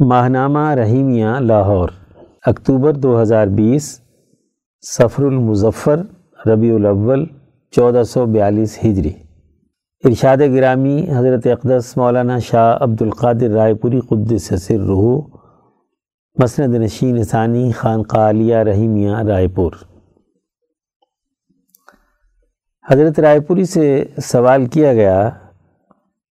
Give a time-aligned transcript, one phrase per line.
[0.00, 1.88] ماہنامہ رحیمیہ لاہور،
[2.46, 4.00] اکتوبر دو ہزار بیس
[4.80, 6.00] سفر المظفر،
[6.46, 7.24] ربیع الاول،
[7.70, 9.12] چودہ سو بیالیس ہجری۔
[10.04, 15.20] ارشاد گرامی حضرت اقدس مولانا شاہ عبد القادر رائے پوری قدس سر رحو
[16.42, 19.72] مسند نشین ثانی خان قالیہ رحیمیہ رائے پور۔
[22.90, 25.30] حضرت رائے پوری سے سوال کیا گیا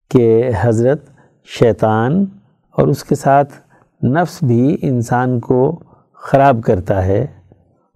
[0.09, 1.09] کہ حضرت
[1.45, 2.25] شیطان
[2.77, 3.53] اور اس کے ساتھ
[4.05, 7.27] نفس بھی انسان کو خراب کرتا ہے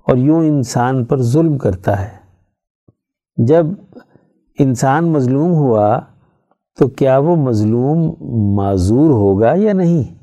[0.08, 2.18] اور یوں انسان پر ظلم کرتا ہے۔
[3.38, 3.66] جب
[4.60, 6.00] انسان مظلوم ہوا
[6.80, 8.16] تو کیا وہ مظلوم
[8.56, 10.16] معذور ہوگا یا نہیں؟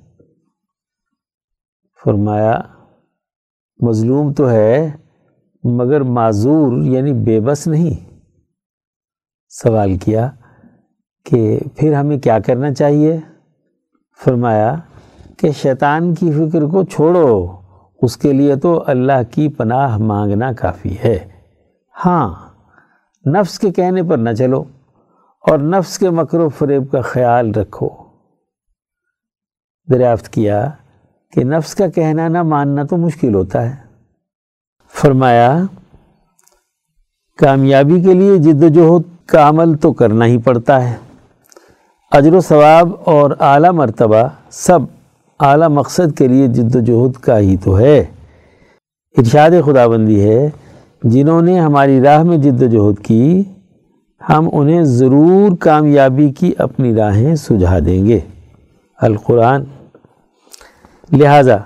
[2.04, 2.60] فرمایا،
[3.78, 4.90] مظلوم تو ہے
[5.62, 8.20] مگر معذور یعنی بے بس نہیں۔
[9.48, 10.30] سوال کیا
[11.24, 13.20] کہ پھر ہمیں کیا کرنا چاہیے؟
[14.24, 14.74] فرمایا
[15.36, 17.46] کہ شیطان کی فکر کو چھوڑو،
[18.02, 21.18] اس کے لیے تو اللہ کی پناہ مانگنا کافی ہے۔
[22.06, 22.34] ہاں
[23.26, 24.64] نفس کے کہنے پر نہ چلو
[25.50, 27.88] اور نفس کے مکر و فریب کا خیال رکھو۔
[29.92, 30.70] دریافت کیا
[31.32, 33.76] کہ نفس کا کہنا نہ ماننا تو مشکل ہوتا ہے۔
[34.88, 35.58] فرمایا،
[37.38, 40.96] کامیابی کے لیے جد و جہد کا عمل تو کرنا ہی پڑتا ہے۔
[42.16, 44.78] اجر و ثواب اور اعلیٰ مرتبہ سب
[45.40, 48.04] اعلیٰ مقصد کے لیے جد و جہد کا ہی تو ہے۔
[49.18, 50.50] ارشاد خدا بندی ہے،
[51.02, 53.42] جنہوں نے ہماری راہ میں جد و جہد کی،
[54.28, 58.20] ہم انہیں ضرور کامیابی کی اپنی راہیں سجھا دیں گے۔
[59.01, 59.64] القرآن۔
[61.12, 61.56] لہٰذا،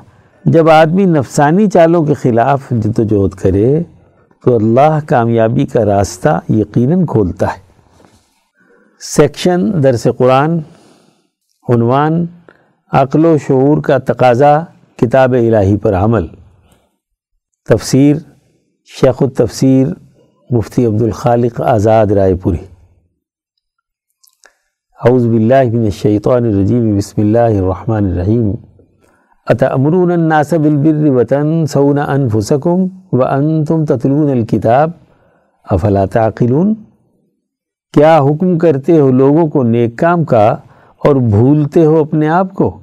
[0.44, 3.82] جب آدمی نفسانی چالوں کے خلاف جد و جہد کرے،
[4.44, 7.69] تو اللہ کامیابی کا راستہ یقیناً کھولتا ہے۔
[9.02, 10.58] سیکشن، درس قرآن،
[11.68, 12.26] عنوان،
[12.92, 14.58] عقل و شعور کا تقاضا
[14.96, 16.26] کتاب الہی پر عمل۔
[17.68, 18.16] تفسیر،
[18.84, 19.86] شیخ التفسیر
[20.50, 22.56] مفتی عبد الخالق آزاد رائے پوری۔
[25.04, 28.52] اعوذ باللہ من الشیطان الرجیم، بسم اللہ الرحمن الرحیم۔
[29.46, 34.90] اتأمرون الناس بالبر وتنسون انفسکم وانتم تتلون الكتاب،
[35.64, 36.74] افلا تعقلون؟
[37.92, 40.48] کیا حکم کرتے ہو لوگوں کو نیک کام کا
[41.04, 42.80] اور بھولتے ہو اپنے آپ کو؟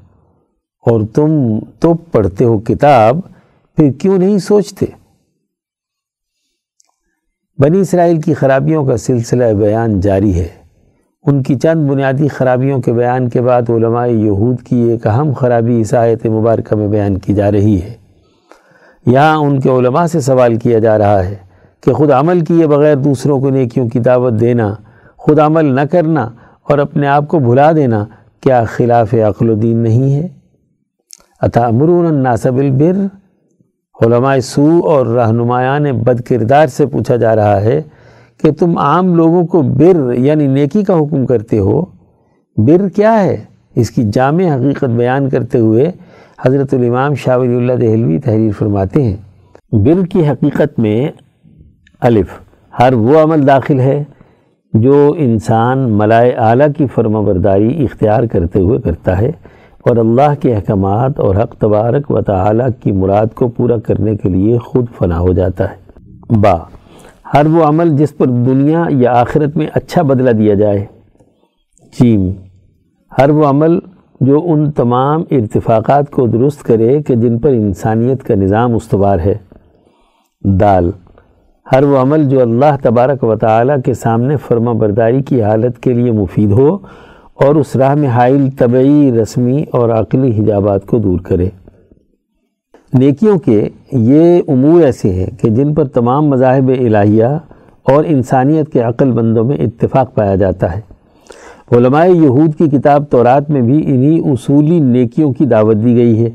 [0.86, 3.20] اور تم تو پڑھتے ہو کتاب،
[3.76, 4.86] پھر کیوں نہیں سوچتے؟
[7.58, 10.48] بنی اسرائیل کی خرابیوں کا سلسلہ بیان جاری ہے۔
[11.26, 15.78] ان کی چند بنیادی خرابیوں کے بیان کے بعد علماء یہود کی ایک اہم خرابی
[15.78, 17.94] عیسائیت مبارکہ میں بیان کی جا رہی ہے۔
[19.06, 21.36] یہاں ان کے علماء سے سوال کیا جا رہا ہے
[21.82, 24.76] کہ خود عمل کیے بغیر دوسروں کو نیکیوں کی دعوت دینا
[25.28, 26.30] خود عمل نہ کرنا
[26.70, 28.06] اور اپنے آپ کو بھلا دینا
[28.42, 30.28] کیا خلاف عقل و دین نہیں ہے؟
[31.42, 33.06] عطا امرون الناصب البر
[34.06, 37.82] علماء سو اور رہنمایان بد کردار سے پوچھا جا رہا ہے
[38.44, 41.82] کہ تم عام لوگوں کو بر یعنی نیکی کا حکم کرتے ہو؟
[42.58, 43.44] بر کیا ہے؟
[43.76, 45.92] اس کی جامع حقیقت بیان کرتے ہوئے
[46.46, 49.18] حضرت الامام شاہ ولی اللہ دہلوی تحریر فرماتے ہیں۔
[49.72, 51.12] بر کی حقیقت میں
[52.02, 52.28] الف،
[52.80, 54.04] ہر وہ عمل داخل ہے۔
[54.74, 59.32] جو انسان ملائے اعلیٰ کی فرما برداری اختیار کرتے ہوئے کرتا ہے
[59.80, 64.30] اور اللہ کے احکامات اور حق تبارک و تعالیٰ کی مراد کو پورا کرنے کے
[64.30, 65.76] لیے خود فنا ہو جاتا ہے۔
[66.30, 66.58] با،
[67.34, 70.86] ہر وہ عمل جس پر دنیا یا آخرت میں اچھا بدلہ دیا جائے۔
[72.00, 72.32] چیم،
[73.18, 73.80] ہر وہ عمل
[74.22, 79.36] جو ان تمام ارتفاقات کو درست کرے کہ جن پر انسانیت کا نظام استوار ہے۔
[80.44, 80.92] دال
[81.72, 85.94] ہر وہ عمل جو اللہ تبارک و تعالیٰ کے سامنے فرما برداری کی حالت کے
[85.94, 86.76] لیے مفید ہو
[87.34, 91.50] اور اس راہ میں حائل طبعی، رسمی اور عقلی حجابات کو دور کرے۔
[92.94, 97.26] نیکیوں کے یہ امور ایسے ہیں کہ جن پر تمام مذاہب الہیہ
[97.84, 100.82] اور انسانیت کے عقل بندوں میں اتفاق پایا جاتا ہے۔
[101.72, 106.30] علماء یہود کی کتاب تورات میں بھی انہی اصولی نیکیوں کی دعوت دی گئی ہے۔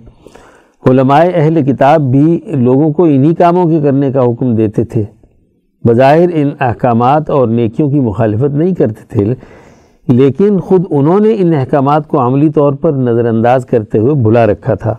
[0.87, 5.05] علماء اہل کتاب بھی لوگوں کو انہی کاموں کے کرنے کا حکم دیتے تھے۔
[5.84, 9.25] بظاہر ان احکامات اور نیکیوں کی مخالفت نہیں کرتے تھے،
[10.08, 14.46] لیکن خود انہوں نے ان احکامات کو عملی طور پر نظر انداز کرتے ہوئے بھلا
[14.46, 14.94] رکھا تھا۔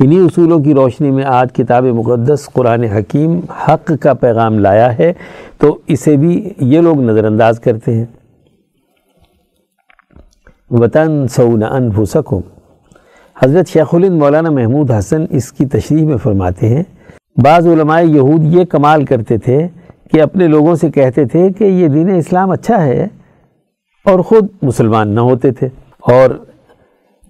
[0.00, 5.12] انہی اصولوں کی روشنی میں آج کتاب مقدس قرآن حکیم حق کا پیغام لایا ہے،
[5.58, 8.04] تو اسے بھی یہ لوگ نظر انداز کرتے ہیں۔
[10.70, 12.40] وطن سعون انفسکم
[13.36, 16.82] حضرت شیخ الند مولانا محمود حسن اس کی تشریح میں فرماتے ہیں
[17.42, 19.68] بعض علماء یہود یہ کمال کرتے تھے
[20.12, 23.06] کہ اپنے لوگوں سے کہتے تھے کہ یہ دین اسلام اچھا ہے
[24.04, 25.66] اور خود مسلمان نہ ہوتے تھے۔
[26.00, 26.30] اور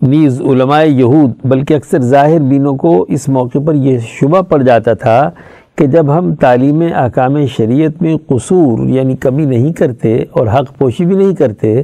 [0.02, 4.94] نیز علماء یہود، بلکہ اکثر ظاہر بینوں کو اس موقع پر یہ شبہ پڑ جاتا
[4.94, 5.30] تھا
[5.76, 11.04] کہ جب ہم تعلیم احکام شریعت میں قصور یعنی کمی نہیں کرتے اور حق پوشی
[11.04, 11.82] بھی نہیں کرتے،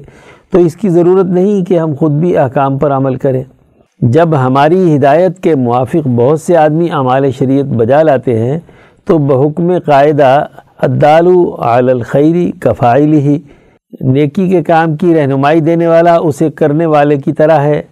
[0.50, 3.44] تو اس کی ضرورت نہیں کہ ہم خود بھی احکام پر عمل کریں۔
[4.02, 8.58] جب ہماری ہدایت کے موافق بہت سے آدمی اعمال شریعت بجا لاتے ہیں،
[9.04, 10.46] تو بحکم قاعدہ
[10.82, 13.38] عدالو علی الخیری کفائل ہی
[14.00, 17.82] نیکی کے کام کی رہنمائی دینے والا اسے کرنے والے کی طرح ہے۔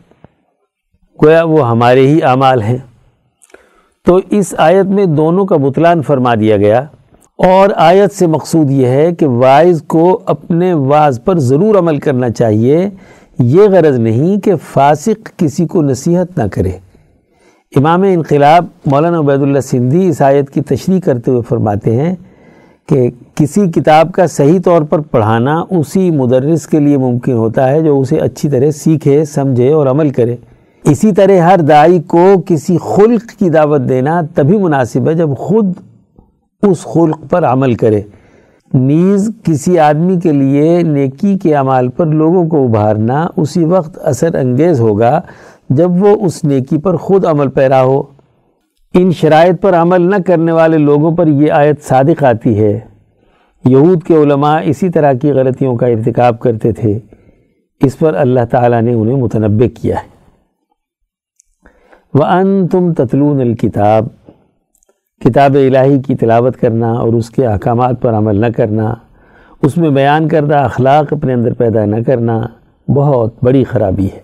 [1.25, 2.79] گویا وہ ہمارے ہی اعمال ہیں۔
[4.05, 6.79] تو اس آیت میں دونوں کا بطلان فرما دیا گیا۔
[7.39, 12.31] اور آیت سے مقصود یہ ہے کہ وائز کو اپنے واز پر ضرور عمل کرنا
[12.31, 12.91] چاہیے۔
[13.43, 16.71] یہ غرض نہیں کہ فاسق کسی کو نصیحت نہ کرے۔
[17.77, 22.15] امام انقلاب مولانا عبید اللہ سندھی اس آیت کی تشریح کرتے ہوئے فرماتے ہیں
[22.89, 27.83] کہ کسی کتاب کا صحیح طور پر پڑھانا اسی مدرس کے لیے ممکن ہوتا ہے
[27.83, 30.37] جو اسے اچھی طرح سیکھے، سمجھے اور عمل کرے۔
[30.85, 35.73] اسی طرح ہر دائی کو کسی خلق کی دعوت دینا تبھی مناسب ہے جب خود
[36.63, 38.03] اس خلق پر عمل کرے۔
[38.75, 44.35] نیز کسی آدمی کے لیے نیکی کے عمال پر لوگوں کو ابھارنا اسی وقت اثر
[44.35, 45.21] انگیز ہوگا
[45.71, 48.03] جب وہ اس نیکی پر خود عمل پیرا ہو۔
[48.95, 52.81] ان شرائط پر عمل نہ کرنے والے لوگوں پر یہ آیت صادق آتی ہے۔
[53.65, 56.99] یہود کے علماء اسی طرح کی غلطیوں کا ارتکاب کرتے تھے۔
[57.81, 60.21] اس پر اللہ تعالیٰ نے انہیں متنبع کیا ہے۔
[62.15, 64.07] وَأَن تم تتلون الکتاب
[65.25, 68.95] کتاب الہی کی تلاوت کرنا اور اس کے احکامات پر عمل نہ کرنا،
[69.63, 72.41] اس میں بیان کردہ اخلاق اپنے اندر پیدا نہ کرنا
[72.89, 74.19] بہت بڑی خرابی ہے۔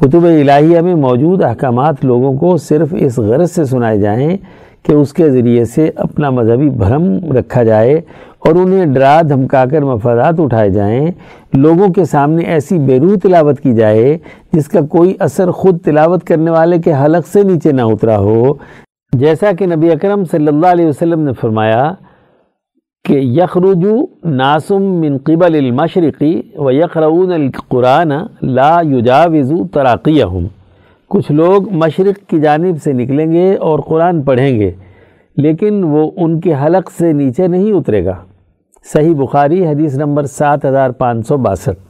[0.00, 4.36] کتب الہیہ میں موجود احکامات لوگوں کو صرف اس غرض سے سنائے جائیں
[4.82, 7.94] کہ اس کے ذریعے سے اپنا مذہبی بھرم رکھا جائے
[8.38, 11.06] اور انہیں ڈرا دھمکا کر مفادات اٹھائے جائیں۔
[11.54, 14.18] لوگوں کے سامنے ایسی بیرو تلاوت کی جائے
[14.52, 18.54] جس کا کوئی اثر خود تلاوت کرنے والے کے حلق سے نیچے نہ اترا ہو
[19.18, 21.82] جیسا کہ نبی اکرم صلی اللہ علیہ وسلم نے فرمایا
[23.04, 30.46] کہ یخرجو ناسم من قبل المشرقی و یقرؤون القرآن لا یجاوزو تراقیہم۔
[31.10, 34.70] کچھ لوگ مشرق کی جانب سے نکلیں گے اور قرآن پڑھیں گے،
[35.36, 38.16] لیکن وہ ان کے حلق سے نیچے نہیں اترے گا۔
[38.92, 41.85] صحیح بخاری حدیث نمبر سات ہزار پانچ سو باسٹھ۔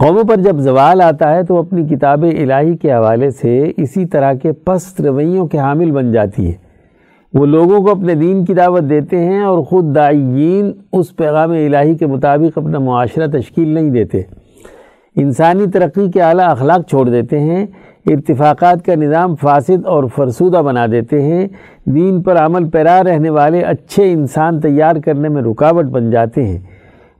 [0.00, 4.32] قوموں پر جب زوال آتا ہے تو اپنی کتاب الہی کے حوالے سے اسی طرح
[4.32, 6.52] کے پست رویوں کے حامل بن جاتی ہے۔
[7.34, 11.94] وہ لوگوں کو اپنے دین کی دعوت دیتے ہیں اور خود دائین اس پیغام الہی
[11.94, 14.22] کے مطابق اپنا معاشرہ تشکیل نہیں دیتے۔
[15.16, 17.66] انسانی ترقی کے اعلیٰ اخلاق چھوڑ دیتے ہیں
[18.06, 21.48] ارتفاقات کا نظام فاسد اور فرسودہ بنا دیتے ہیں۔
[21.84, 26.58] دین پر عمل پیرا رہنے والے اچھے انسان تیار کرنے میں رکاوٹ بن جاتے ہیں۔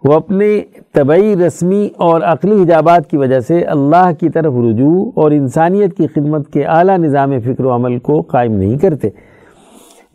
[0.04, 0.60] وہ اپنے
[0.98, 6.06] طبعی رسمی اور عقلی حجابات کی وجہ سے اللہ کی طرف رجوع اور انسانیت کی
[6.06, 9.08] خدمت کے اعلیٰ نظام فکر و عمل کو قائم نہیں کرتے،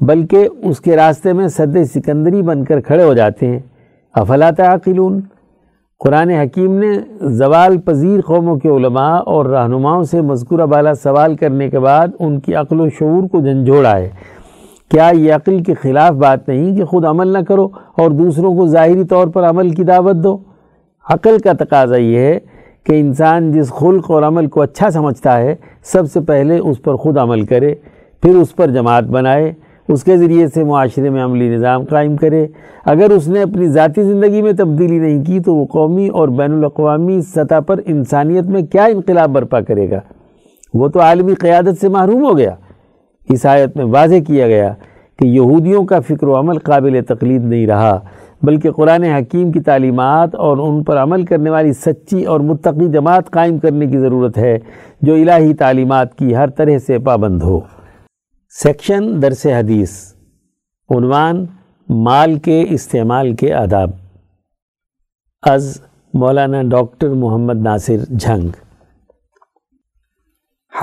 [0.02, 3.60] بلکہ اس کے راستے میں صد سکندری بن کر کھڑے ہو جاتے ہیں۔
[4.14, 5.20] افلا تعقلون؟
[6.00, 6.92] قرآن حکیم نے
[7.22, 12.40] زوال پذیر قوموں کے علماء اور رہنماؤں سے مذکورہ بالا سوال کرنے کے بعد ان
[12.40, 14.10] کی عقل و شعور کو جھنجھوڑا ہے۔
[14.92, 17.66] کیا یہ عقل کے خلاف بات نہیں کہ خود عمل نہ کرو
[17.98, 20.38] اور دوسروں کو ظاہری طور پر عمل کی دعوت دو؟
[21.10, 22.40] عقل کا تقاضا یہ ہے
[22.84, 26.96] کہ انسان جس خلق اور عمل کو اچھا سمجھتا ہے، سب سے پہلے اس پر
[26.96, 27.76] خود عمل کرے،
[28.22, 29.54] پھر اس پر جماعت بنائے،
[29.88, 32.48] اس کے ذریعے سے معاشرے میں عملی نظام قائم کرے۔
[32.86, 36.54] اگر اس نے اپنی ذاتی زندگی میں تبدیلی نہیں کی، تو وہ قومی اور بین
[36.54, 40.00] الاقوامی سطح پر انسانیت میں کیا انقلاب برپا کرے گا؟
[40.74, 42.56] وہ تو عالمی قیادت سے محروم ہو گیا۔
[43.30, 44.74] اس آیت میں واضح کیا گیا
[45.20, 48.00] کہ یہودیوں کا فکر و عمل قابل تقلید نہیں رہا۔
[48.44, 53.32] بلکہ قرآن حکیم کی تعلیمات اور ان پر عمل کرنے والی سچی اور متقی جماعت
[53.32, 54.58] قائم کرنے کی ضرورت ہے
[55.02, 57.60] جو الہی تعلیمات کی ہر طرح سے پابند ہو۔
[58.50, 60.14] سیکشن درس حدیث،
[60.98, 61.46] عنوان
[61.90, 63.90] مال کے استعمال کے آداب۔
[65.42, 65.82] از
[66.14, 68.48] مولانا ڈاکٹر محمد ناصر جھنگ۔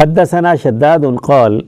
[0.01, 1.61] حدثنا شداد قال،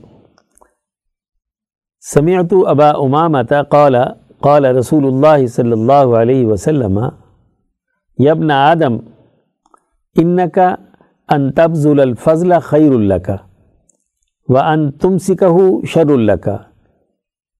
[2.13, 3.95] سمعت ابا امامة قال
[4.43, 6.97] قال رسول الله صلی اللہ علیہ وسلم
[8.19, 8.97] ابن آدم
[10.15, 10.57] انك
[11.29, 13.29] ان تبذل الفضل خیر لك
[14.49, 16.57] و ان تم سکہ شر اللہ کا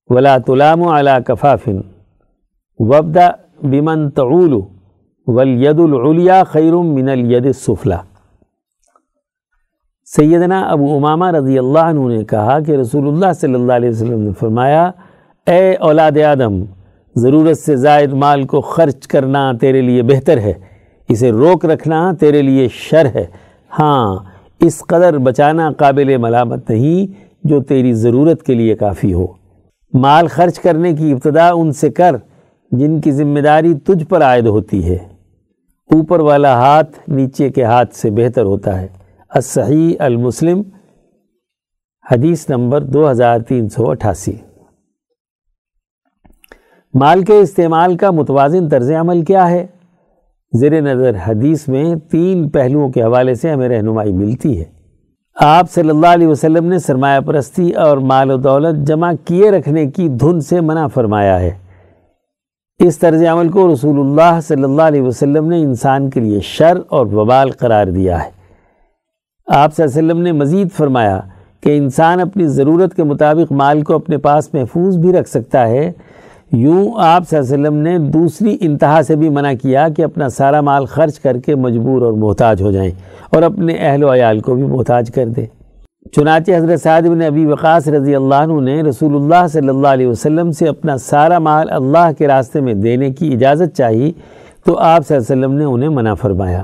[0.09, 1.79] ولا تلام علا کفافن
[2.79, 3.29] وبدا
[3.65, 4.59] بمن تعول
[5.27, 8.01] ولید العلیا خیر من الید السفلا
[10.07, 14.21] سیدنا ابو امامہ رضی اللہ عنہ نے کہا کہ رسول اللہ صلی اللہ علیہ وسلم
[14.21, 14.89] نے فرمایا
[15.47, 16.63] اے اولاد آدم،
[17.15, 20.53] ضرورت سے زائد مال کو خرچ کرنا تیرے لیے بہتر ہے،
[21.09, 23.25] اسے روک رکھنا تیرے لیے شر ہے۔
[23.79, 24.17] ہاں
[24.59, 27.12] اس قدر بچانا قابل ملامت نہیں
[27.43, 29.27] جو تیری ضرورت کے لیے کافی ہو۔
[29.93, 32.15] مال خرچ کرنے کی ابتدا ان سے کر
[32.71, 34.97] جن کی ذمہ داری تجھ پر عائد ہوتی ہے۔
[35.91, 38.88] اوپر والا ہاتھ نیچے کے ہاتھ سے بہتر ہوتا ہے۔
[39.29, 40.62] الصحیح المسلم،
[42.12, 44.33] حدیث نمبر دو ہزار تین سو اٹھاسی۔
[46.93, 49.67] مال کے استعمال کا متوازن طرز عمل کیا ہے؟
[50.53, 54.65] زیر نظر حدیث میں تین پہلوؤں کے حوالے سے ہمیں رہنمائی ملتی ہے۔
[55.35, 59.85] آپ صلی اللہ علیہ وسلم نے سرمایہ پرستی اور مال و دولت جمع کیے رکھنے
[59.85, 61.51] کی دھن سے منع فرمایا ہے۔
[62.79, 66.77] اس طرز عمل کو رسول اللہ صلی اللہ علیہ وسلم نے انسان کے لیے شر
[66.89, 68.29] اور وبال قرار دیا ہے۔
[69.47, 71.19] آپ صلی اللہ علیہ وسلم نے مزید فرمایا
[71.62, 75.91] کہ انسان اپنی ضرورت کے مطابق مال کو اپنے پاس محفوظ بھی رکھ سکتا ہے
[76.55, 80.27] یوں آپ صلی اللہ علیہ وسلم نے دوسری انتہا سے بھی منع کیا کہ اپنا
[80.29, 82.89] سارا مال خرچ کر کے مجبور اور محتاج ہو جائیں
[83.29, 85.45] اور اپنے اہل و عیال کو بھی محتاج کر دیں۔
[86.15, 90.07] چنانچہ حضرت سعد بن ابی وقاص رضی اللہ عنہ نے رسول اللہ صلی اللہ علیہ
[90.07, 94.12] وسلم سے اپنا سارا مال اللہ کے راستے میں دینے کی اجازت چاہی
[94.65, 96.63] تو آپ صلی اللہ علیہ وسلم نے انہیں منع فرمایا۔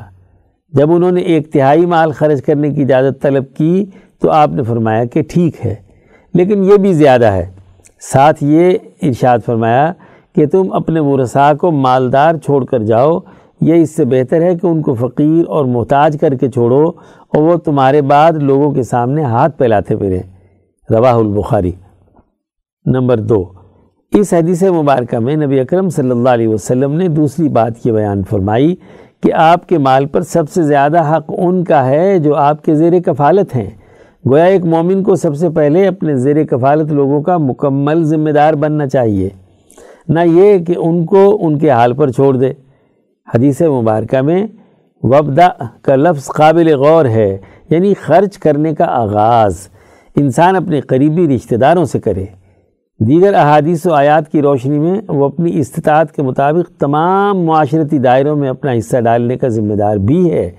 [0.73, 3.85] جب انہوں نے ایک تہائی مال خرچ کرنے کی اجازت طلب کی
[4.21, 5.75] تو آپ نے فرمایا کہ ٹھیک ہے،
[6.33, 7.45] لیکن یہ بھی زیادہ ہے۔
[7.99, 9.93] ساتھ یہ ارشاد فرمایا
[10.35, 13.19] کہ تم اپنے ورثاء کو مالدار چھوڑ کر جاؤ،
[13.61, 16.89] یہ اس سے بہتر ہے کہ ان کو فقیر اور محتاج کر کے چھوڑو
[17.33, 20.23] اور وہ تمہارے بعد لوگوں کے سامنے ہاتھ پھیلاتے پھریں
[20.89, 21.71] رواہ البخاری۔
[22.85, 23.45] نمبر دو۔
[24.11, 28.23] اس حدیث مبارکہ میں نبی اکرم صلی اللہ علیہ وسلم نے دوسری بات یہ بیان
[28.23, 28.75] فرمائی
[29.23, 32.75] کہ آپ کے مال پر سب سے زیادہ حق ان کا ہے جو آپ کے
[32.75, 33.69] زیر کفالت ہیں۔
[34.25, 38.53] گویا ایک مومن کو سب سے پہلے اپنے زیر کفالت لوگوں کا مکمل ذمہ دار
[38.53, 39.29] بننا چاہیے۔
[40.07, 42.51] نہ یہ کہ ان کو ان کے حال پر چھوڑ دے۔
[43.35, 44.47] حدیث مبارکہ میں
[45.03, 45.47] وبدا
[45.81, 47.37] کا لفظ قابل غور ہے
[47.69, 49.69] یعنی خرچ کرنے کا آغاز۔
[50.15, 52.25] انسان اپنے قریبی رشتہ داروں سے کرے۔
[52.99, 58.35] دیگر احادیث و آیات کی روشنی میں وہ اپنی استطاعت کے مطابق تمام معاشرتی دائروں
[58.35, 60.51] میں اپنا حصہ ڈالنے کا ذمہ دار بھی ہے۔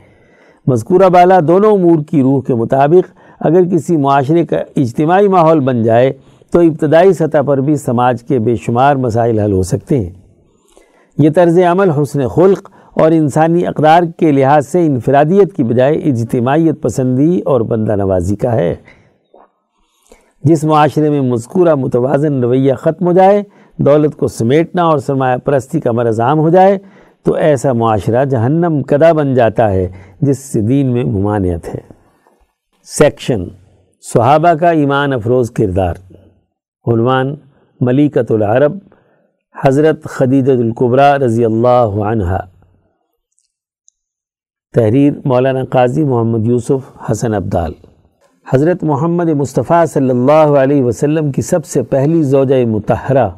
[0.67, 5.83] مذکورہ بالا دونوں امور کی روح کے مطابق اگر کسی معاشرے کا اجتماعی ماحول بن
[5.83, 6.13] جائے
[6.51, 10.11] تو ابتدائی سطح پر بھی سماج کے بے شمار مسائل حل ہو سکتے ہیں۔
[11.19, 16.83] یہ طرز عمل حسن خلق اور انسانی اقدار کے لحاظ سے انفرادیت کی بجائے اجتماعیت
[16.83, 18.75] پسندی اور بندہ نوازی کا ہے۔
[20.45, 23.43] جس معاشرے میں مذکورہ متوازن رویہ ختم ہو جائے،
[23.77, 26.79] دولت کو سمیٹنا اور سرمایہ پرستی کا مرض عام ہو جائے،
[27.25, 29.89] تو ایسا معاشرہ جہنم کدا بن جاتا ہے
[30.21, 32.00] جس سے دین میں ممانعت ہے۔
[32.99, 33.45] سیکشن،
[34.05, 35.95] صحابہ کا ایمان افروز کردار۔
[36.87, 37.35] عنوان
[37.81, 38.79] ملیکت العرب،
[39.65, 42.39] حضرت خدیجت القبرہ رضی اللہ عنہ
[44.75, 47.73] تحریر مولانا قاضی محمد یوسف حسن عبدال
[48.47, 53.29] حضرت محمد مصطفیٰ صلی اللہ علیہ وسلم کی سب سے پہلی زوجہ متحرہ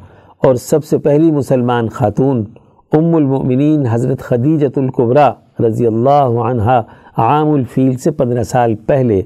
[0.43, 2.45] اور سب سے پہلی مسلمان خاتون
[2.93, 5.31] ام المؤمنین حضرت خدیجت القبرہ
[5.67, 6.81] رضی اللہ عنہ
[7.17, 9.23] عام الفیل سے پندرہ سال پہلے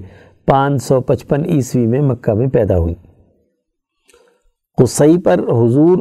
[0.47, 2.95] پانچ سو پچپن عیسوی میں مکہ میں پیدا ہوئی۔
[4.77, 5.99] قصی پر حضور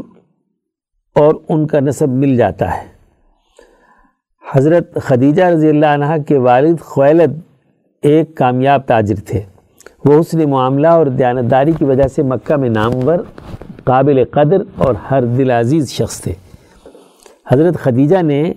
[1.15, 2.87] اور ان کا نصب مل جاتا ہے۔
[4.51, 7.39] حضرت خدیجہ رضی اللہ عنہ کے والد خویلد
[8.01, 9.41] ایک کامیاب تاجر تھے۔
[10.05, 13.17] وہ حسن معاملہ اور دیانتداری کی وجہ سے مکہ میں نامور،
[13.83, 16.33] قابل قدر اور ہر دل عزیز شخص تھے۔
[17.51, 18.53] حضرت خدیجہ نے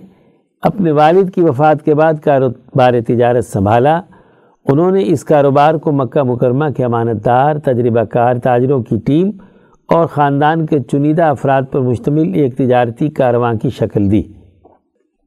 [0.61, 4.01] اپنے والد کی وفات کے بعد کاروبار تجارت سنبھالا۔
[4.65, 9.31] انہوں نے اس کاروبار کو مکہ مکرمہ کے امانت دار تجربہ کار، تاجروں کی ٹیم
[9.89, 14.23] اور خاندان کے چنیدہ افراد پر مشتمل ایک تجارتی کارواں کی شکل دی۔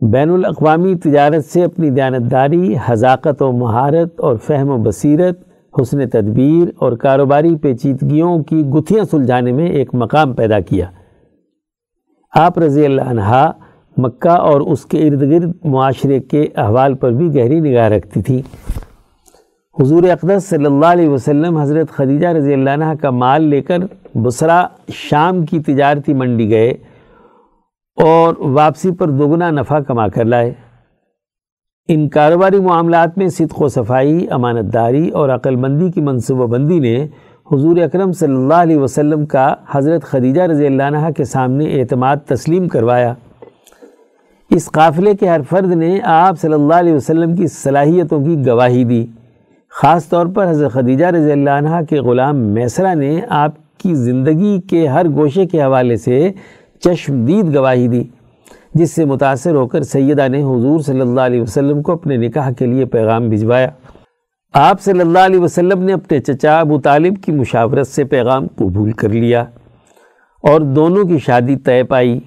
[0.00, 5.38] بین الاقوامی تجارت سے اپنی دیانتداری حذاقت و مہارت اور فہم و بصیرت،
[5.80, 10.86] حسن تدبیر اور کاروباری پیچیدگیوں کی گتھیاں سلجھانے میں ایک مقام پیدا کیا۔
[12.34, 13.50] آپ رضی اللہ عنہ
[13.96, 18.42] مکہ اور اس کے ارد گرد معاشرے کے احوال پر بھی گہری نگاہ رکھتی تھی۔
[19.80, 23.78] حضور اقدس صلی اللہ علیہ وسلم حضرت خدیجہ رضی اللہ عنہ کا مال لے کر
[24.14, 26.70] بسرا شام کی تجارتی منڈی گئے
[27.98, 30.52] اور واپسی پر دگنا نفع کما کر لائے۔
[31.88, 36.78] ان کاروباری معاملات میں صدق و صفائی امانت داری اور عقل مندی کی منصوبہ بندی
[36.78, 37.06] نے
[37.52, 42.16] حضور اکرم صلی اللہ علیہ وسلم کا حضرت خدیجہ رضی اللہ عنہ کے سامنے اعتماد
[42.16, 43.14] تسلیم کروایا۔
[44.56, 48.84] اس قافلے کے ہر فرد نے آپ صلی اللہ علیہ وسلم کی صلاحیتوں کی گواہی
[48.84, 49.04] دی۔
[49.72, 54.58] خاص طور پر حضرت خدیجہ رضی اللہ عنہ کے غلام میسرہ نے آپ کی زندگی
[54.60, 56.30] کے ہر گوشے کے حوالے سے
[56.84, 58.02] چشم دید گواہی دی،
[58.74, 62.50] جس سے متاثر ہو کر سیدہ نے حضور صلی اللہ علیہ وسلم کو اپنے نکاح
[62.50, 63.68] کے لیے پیغام بھجوایا۔
[64.54, 68.92] آپ صلی اللہ علیہ وسلم نے اپنے چچا ابو طالب کی مشاورت سے پیغام قبول
[68.92, 69.44] کر لیا
[70.44, 72.18] اور دونوں کی شادی طے پائی۔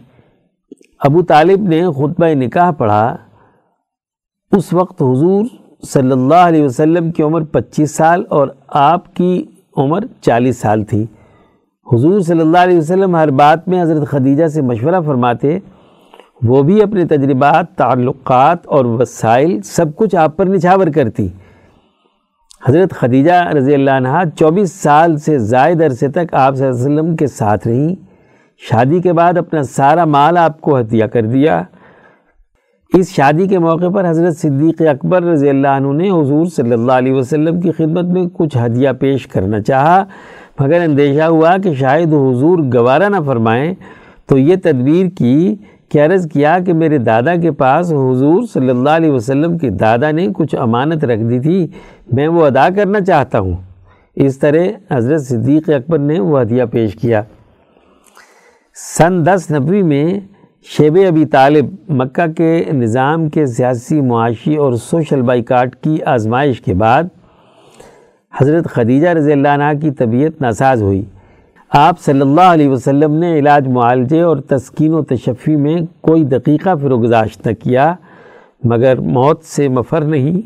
[1.00, 3.16] ابو طالب نے خطبہ نکاح پڑھا۔
[4.52, 5.46] اس وقت حضور
[5.84, 9.46] صلی اللہ علیہ وسلم کی عمر پچیس سال اور آپ کی
[9.78, 11.06] عمر چالیس سال تھی۔
[11.94, 15.60] حضور صلی اللہ علیہ وسلم ہر بات میں حضرت خدیجہ سے مشورہ فرماتے۔
[16.44, 21.28] وہ بھی اپنے تجربات، تعلقات اور وسائل سب کچھ آپ پر نچھاور کرتی۔
[22.68, 26.94] حضرت خدیجہ رضی اللہ عنہ چوبیس سال سے زائد عرصے تک آپ صلی اللہ علیہ
[26.94, 28.05] وسلم کے ساتھ رہیں
[28.58, 31.64] شادی کے بعد اپنا سارا مال آپ کو ہتھیہ کر دیا۔
[32.94, 36.92] اس شادی کے موقع پر حضرت صدیق اکبر رضی اللہ عنہ نے حضور صلی اللہ
[36.92, 40.04] علیہ وسلم کی خدمت میں کچھ ہدیہ پیش کرنا چاہا،
[40.60, 43.74] مگر اندیشہ ہوا کہ شاید حضور گوارہ نہ فرمائیں۔
[44.26, 45.56] تو یہ تدبیر کی
[45.90, 50.12] کہ عرض کیا کہ میرے دادا کے پاس حضور صلی اللہ علیہ وسلم کی دادا
[50.12, 51.68] نے کچھ امانت رکھ دی تھی،
[52.12, 53.56] میں وہ ادا کرنا چاہتا ہوں۔
[54.16, 57.22] اس طرح حضرت صدیق اکبر نے وہ ہدیہ پیش کیا۔
[58.78, 60.20] سن دس نبوی میں
[60.64, 66.74] شیب ابی طالب مکہ کے نظام کے سیاسی معاشی اور سوشل بائیکاٹ کی آزمائش کے
[66.74, 67.04] بعد
[68.42, 71.02] حضرت خدیجہ رضی اللہ عنہ کی طبیعت ناساز ہوئی۔
[71.70, 76.76] آپ صلی اللہ علیہ وسلم نے علاج معالجے اور تسکین و تشفی میں کوئی دقیقہ
[76.82, 77.94] فروگزاشت نہ کیا،
[78.64, 80.42] مگر موت سے مفر نہیں۔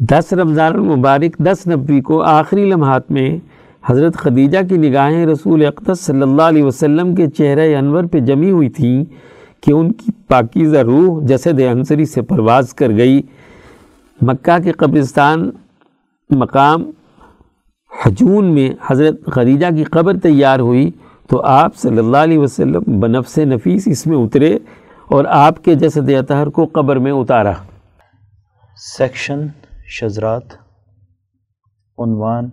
[0.00, 3.30] دس رمضان المبارک، دس نبوی کو آخری لمحات میں
[3.86, 8.50] حضرت خدیجہ کی نگاہیں رسول اقدس صلی اللہ علیہ وسلم کے چہرہ انور پہ جمی
[8.50, 9.04] ہوئی تھیں
[9.62, 13.22] کہ ان کی پاکیزہ روح جسد انصری سے پرواز کر گئی۔
[14.20, 15.50] مکہ کے قبرستان
[16.30, 16.90] مقام
[18.04, 20.90] حجون میں حضرت خدیجہ کی قبر تیار ہوئی
[21.26, 24.58] تو آپ صلی اللہ علیہ وسلم بنفس نفیس اس میں اترے
[25.08, 27.52] اور آپ کے جسد اطہر کو قبر میں اتارا۔
[28.76, 29.46] سیکشن
[29.86, 30.54] شزرات
[31.98, 32.48] عنوان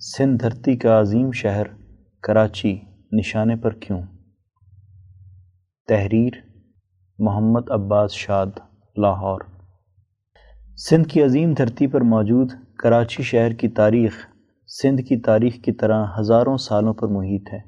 [0.00, 1.62] سندھ دھرتی کا عظیم شہر
[2.22, 2.80] کراچی
[3.12, 4.02] نشانے پر کیوں؟
[5.88, 6.32] تحریر
[7.18, 8.46] محمد عباس شاد،
[8.96, 9.40] لاہور۔
[10.76, 14.12] سندھ کی عظیم دھرتی پر موجود کراچی شہر کی تاریخ
[14.82, 17.60] سندھ کی تاریخ کی طرح ہزاروں سالوں پر محیط ہے۔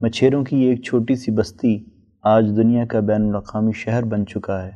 [0.00, 1.84] مچھیروں کی ایک چھوٹی سی بستی
[2.22, 4.70] آج دنیا کا بین الاقوامی شہر بن چکا ہے۔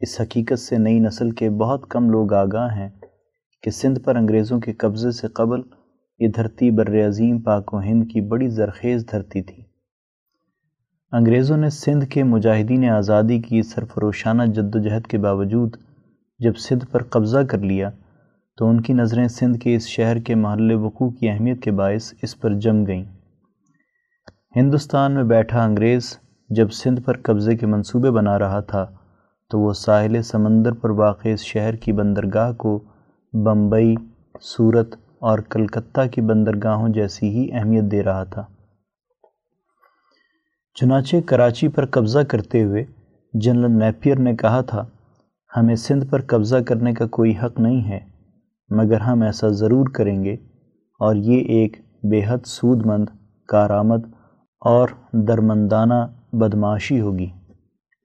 [0.00, 2.88] اس حقیقت سے نئی نسل کے بہت کم لوگ آگاہ ہیں
[3.62, 5.60] کہ سندھ پر انگریزوں کے قبضے سے قبل
[6.18, 9.62] یہ دھرتی بر عظیم پاک و ہند کی بڑی زرخیز دھرتی تھی۔
[11.12, 15.76] انگریزوں نے سندھ کے مجاہدین آزادی کی سرفروشانہ جد و جہد کے باوجود
[16.38, 17.90] جب سندھ پر قبضہ کر لیا
[18.58, 22.14] تو ان کی نظریں سندھ کے اس شہر کے محل وقوع کی اہمیت کے باعث
[22.22, 23.04] اس پر جم گئیں۔
[24.56, 26.18] ہندوستان میں بیٹھا انگریز
[26.50, 28.86] جب سندھ پر قبضے کے منصوبے بنا رہا تھا
[29.50, 32.84] تو وہ ساحل سمندر پر واقع اس شہر کی بندرگاہ کو
[33.32, 33.94] بمبئی،
[34.40, 38.44] سورت اور کلکتہ کی بندرگاہوں جیسی ہی اہمیت دے رہا تھا۔
[40.74, 42.84] چنانچہ کراچی پر قبضہ کرتے ہوئے
[43.34, 44.86] جنرل نیپیر نے کہا تھا،
[45.56, 48.00] ہمیں سندھ پر قبضہ کرنے کا کوئی حق نہیں ہے،
[48.68, 50.36] مگر ہم ایسا ضرور کریں گے۔
[51.00, 51.76] اور یہ ایک
[52.10, 53.04] بے حد سود مند
[53.48, 54.04] کارآمد
[54.60, 55.94] اور درمندانہ
[56.32, 57.26] بدماشی ہوگی۔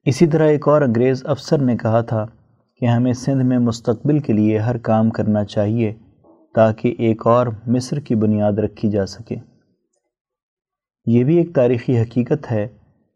[0.04, 2.26] اسی طرح ایک اور انگریز افسر نے کہا تھا
[2.82, 5.94] کہ ہمیں سندھ میں مستقبل کے لیے ہر کام کرنا چاہیے
[6.54, 9.36] تاکہ ایک اور مصر کی بنیاد رکھی جا سکے۔
[11.06, 12.68] یہ بھی ایک تاریخی حقیقت ہے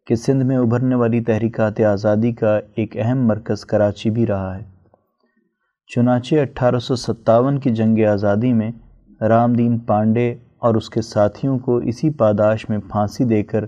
[0.06, 4.62] کہ سندھ میں ابھرنے والی تحریکات آزادی کا ایک اہم مرکز کراچی بھی رہا ہے۔
[5.94, 8.70] چنانچہ اٹھارہ سو ستاون کی جنگ آزادی میں
[9.20, 13.64] رام دین پانڈے اور اس کے ساتھیوں کو اسی پاداش میں پھانسی دے کر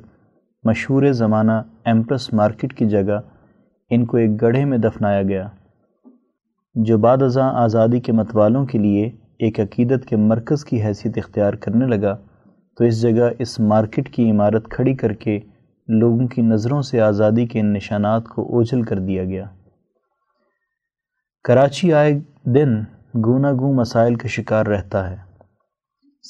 [0.64, 3.20] مشہور زمانہ ایمپرس مارکیٹ کی جگہ
[3.90, 5.48] ان کو ایک گڑھے میں دفنایا گیا۔
[6.74, 9.06] جو بعد ازاں آزادی کے متوالوں کے لیے
[9.38, 12.16] ایک عقیدت کے مرکز کی حیثیت اختیار کرنے لگا،
[12.76, 15.40] تو اس جگہ اس مارکیٹ کی عمارت کھڑی کر کے
[15.88, 19.44] لوگوں کی نظروں سے آزادی کے ان نشانات کو اوجھل کر دیا گیا۔
[21.44, 22.80] کراچی آئے دن
[23.24, 25.16] گونا گوں مسائل کا شکار رہتا ہے۔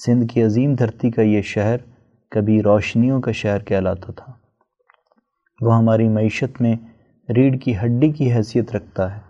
[0.04, 1.76] سندھ کی عظیم دھرتی کا یہ شہر
[2.30, 4.32] کبھی روشنیوں کا شہر کہلاتا تھا۔
[5.60, 6.76] وہ ہماری معیشت میں
[7.36, 9.27] ریڑھ کی ہڈی کی حیثیت رکھتا ہے۔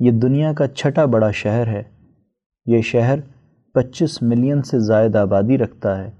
[0.00, 1.82] یہ دنیا کا چھٹا بڑا شہر ہے۔
[2.66, 3.18] یہ شہر
[3.74, 6.10] پچیس ملین سے زائد آبادی رکھتا ہے۔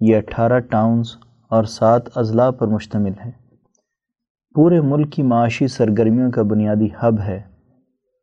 [0.00, 1.06] یہ اٹھارہ ٹاؤنز
[1.48, 3.30] اور سات اضلاع پر مشتمل ہے۔
[4.54, 7.40] پورے ملک کی معاشی سرگرمیوں کا بنیادی ہب ہے۔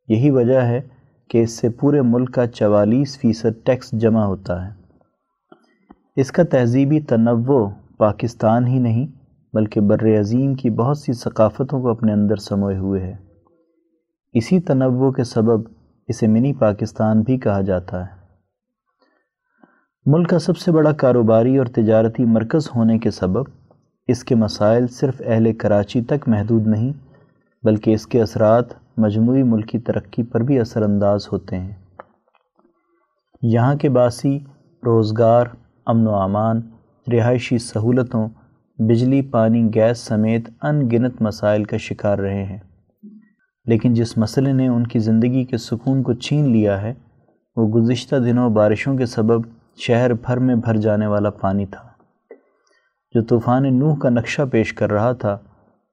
[0.08, 0.82] یہی وجہ ہے
[1.30, 4.72] کہ اس سے پورے ملک کا چوالیس فیصد ٹیکس جمع ہوتا ہے۔
[6.16, 9.08] اس کا تہذیبی تنوع پاکستان ہی نہیں،
[9.54, 13.27] بلکہ بر عظیم کی بہت سی ثقافتوں کو اپنے اندر سموئے ہوئے ہے۔
[14.34, 15.70] اسی تنوع کے سبب
[16.08, 18.18] اسے منی پاکستان بھی کہا جاتا ہے۔
[20.06, 23.44] ملک کا سب سے بڑا کاروباری اور تجارتی مرکز ہونے کے سبب
[24.08, 26.94] اس کے مسائل صرف اہل کراچی تک محدود نہیں،
[27.64, 28.66] بلکہ اس کے اثرات
[28.98, 31.76] مجموعی ملکی ترقی پر بھی اثر انداز ہوتے ہیں۔
[33.42, 34.40] یہاں کے باسی
[34.86, 35.46] روزگار،
[35.86, 36.62] امن و امان،
[37.14, 38.30] رہائشی سہولتوں،
[38.78, 42.60] بجلی، پانی، گیس سمیت ان گنت مسائل کا شکار رہے ہیں۔
[43.68, 46.94] لیکن جس مسئلے نے ان کی زندگی کے سکون کو چھین لیا ہے،
[47.56, 49.42] وہ گزشتہ دنوں بارشوں کے سبب
[49.78, 51.88] شہر بھر میں بھر جانے والا پانی تھا۔
[53.14, 55.38] جو طوفان نوح کا نقشہ پیش کر رہا تھا،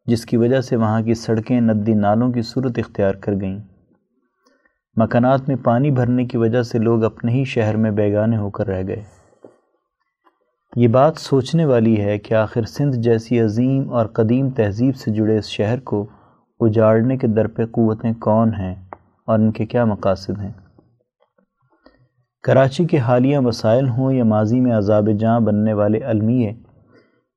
[0.06, 3.58] جس کی وجہ سے وہاں کی سڑکیں ندی نالوں کی صورت اختیار کر گئیں۔
[4.96, 8.66] مکانات میں پانی بھرنے کی وجہ سے لوگ اپنے ہی شہر میں بیگانے ہو کر
[8.66, 9.02] رہ گئے۔
[10.76, 15.38] یہ بات سوچنے والی ہے کہ آخر سندھ جیسی عظیم اور قدیم تہذیب سے جڑے
[15.38, 16.06] اس شہر کو
[16.64, 18.74] اجاڑنے کے در پہ قوتیں کون ہیں
[19.27, 20.53] اور ان کے کیا مقاصد ہیں؟
[22.42, 26.53] کراچی کے حالیہ مسائل ہوں یا ماضی میں عذاب جاں بننے والے المیے،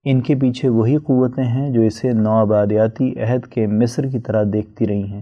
[0.04, 4.44] ان کے پیچھے وہی قوتیں ہیں جو اسے نو آبادیاتی عہد کے مصر کی طرح
[4.54, 5.22] دیکھتی رہی ہیں۔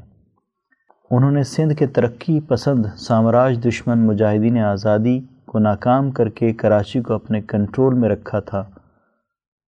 [1.12, 7.02] انہوں نے سندھ کے ترقی پسند سامراج دشمن مجاہدین آزادی کو ناکام کر کے کراچی
[7.02, 8.64] کو اپنے کنٹرول میں رکھا تھا۔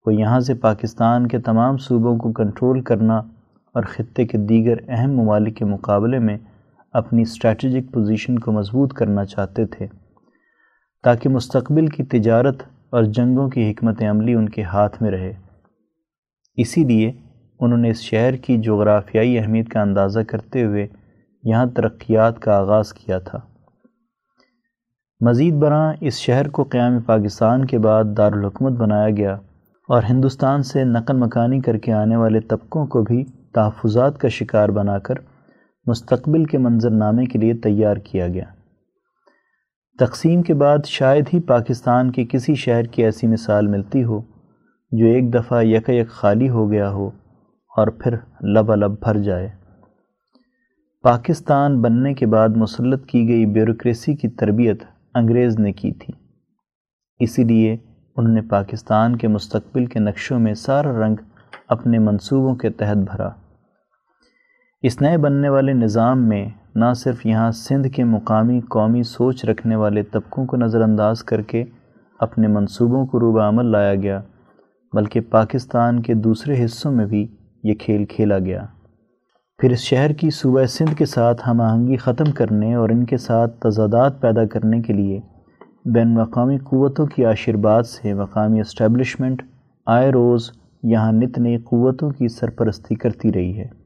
[0.06, 3.22] وہ یہاں سے پاکستان کے تمام صوبوں کو کنٹرول کرنا
[3.78, 6.38] اور خطے کے دیگر اہم ممالک کے مقابلے میں
[6.94, 9.88] اپنی اسٹریٹجک پوزیشن کو مضبوط کرنا چاہتے تھے،
[11.04, 15.34] تاکہ مستقبل کی تجارت اور جنگوں کی حکمت عملی ان کے ہاتھ میں رہے۔
[16.56, 17.12] اسی لیے
[17.60, 20.88] انہوں نے اس شہر کی جغرافیائی اہمیت کا اندازہ کرتے ہوئے
[21.44, 23.40] یہاں ترقیات کا آغاز کیا تھا۔
[25.22, 29.34] مزید برآں اس شہر کو قیام پاکستان کے بعد دارالحکومت بنایا گیا
[29.90, 33.24] اور ہندوستان سے نقل مکانی کر کے آنے والے طبقوں کو بھی
[33.58, 35.16] تحفظات کا شکار بنا کر
[35.86, 38.44] مستقبل کے منظر نامے کے لیے تیار کیا گیا۔
[40.00, 44.22] تقسیم کے بعد شاید ہی پاکستان کے کسی شہر کی ایسی مثال ملتی ہو
[44.92, 47.08] جو ایک دفعہ یک یک خالی ہو گیا ہو
[47.78, 49.50] اور پھر لب لب بھر جائے۔
[51.04, 54.84] پاکستان بننے کے بعد مسلط کی گئی بیوروکریسی کی تربیت
[55.16, 56.14] انگریز نے کی تھی۔
[57.20, 57.78] اسی لیے
[58.18, 61.16] انہوں نے پاکستان کے مستقبل کے نقشوں میں سارا رنگ
[61.68, 63.30] اپنے منصوبوں کے تحت بھرا۔
[64.88, 69.76] اس نئے بننے والے نظام میں نہ صرف یہاں سندھ کے مقامی قومی سوچ رکھنے
[69.76, 71.64] والے طبقوں کو نظر انداز کر کے
[72.20, 74.22] اپنے منصوبوں کو روبہ عمل لایا گیا،
[74.94, 77.28] بلکہ پاکستان کے دوسرے حصوں میں بھی
[77.64, 78.66] یہ کھیل کھیلا گیا۔
[79.58, 83.18] پھر اس شہر کی صوبہ سندھ کے ساتھ ہم آہنگی ختم کرنے اور ان کے
[83.18, 85.20] ساتھ تضادات پیدا کرنے کے لیے
[85.86, 89.42] بین مقامی قوتوں کی آشرباد سے مقامی اسٹیبلشمنٹ
[89.86, 90.52] آئے روز
[90.84, 93.77] یہاں نت نئی قوتوں کی سرپرستی کرتی رہی ہے۔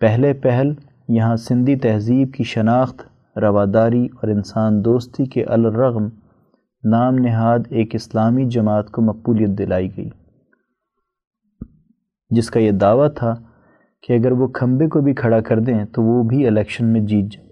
[0.00, 0.72] پہلے پہل،
[1.08, 3.02] یہاں سندھی تہذیب کی شناخت،
[3.38, 6.08] رواداری اور انسان دوستی کے الرغم
[6.90, 10.08] نام نہاد ایک اسلامی جماعت کو مقبولیت دلائی گئی۔
[12.30, 13.34] جس کا یہ دعویٰ تھا
[14.02, 17.32] کہ اگر وہ کھمبے کو بھی کھڑا کر دیں تو وہ بھی الیکشن میں جیت
[17.32, 17.50] جائیں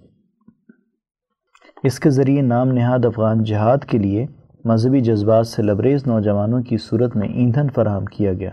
[1.84, 4.26] اس کے ذریعے نام نہاد افغان جہاد کے لیے
[4.64, 8.50] مذہبی جذبات سے لبریز نوجوانوں کی صورت میں ایندھن فراہم کیا گیا۔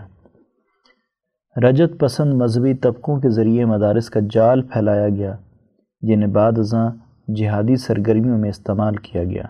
[1.62, 5.36] رجت پسند مذہبی طبقوں کے ذریعے مدارس کا جال پھیلایا گیا،
[6.00, 6.90] جنہیں بعد ازاں
[7.36, 9.42] جہادی سرگرمیوں میں استعمال کیا گیا۔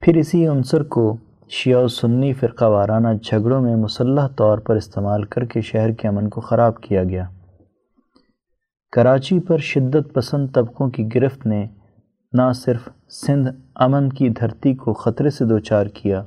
[0.00, 1.16] پھر اسی عنصر کو
[1.48, 6.08] شیعہ و سنی فرقہ وارانہ جھگڑوں میں مسلح طور پر استعمال کر کے شہر کے
[6.08, 7.24] امن کو خراب کیا گیا۔
[8.92, 11.66] کراچی پر شدت پسند طبقوں کی گرفت نے
[12.32, 16.24] نہ صرف سندھ امن کی دھرتی کو خطرے سے دوچار کیا،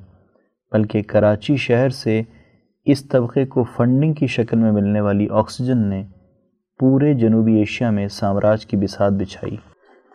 [0.72, 2.22] بلکہ کراچی شہر سے
[2.86, 6.04] اس طبقے کو فنڈنگ کی شکل میں ملنے والی آکسیجن نے
[6.80, 9.56] پورے جنوبی ایشیا میں سامراج کی بساط بچھائی۔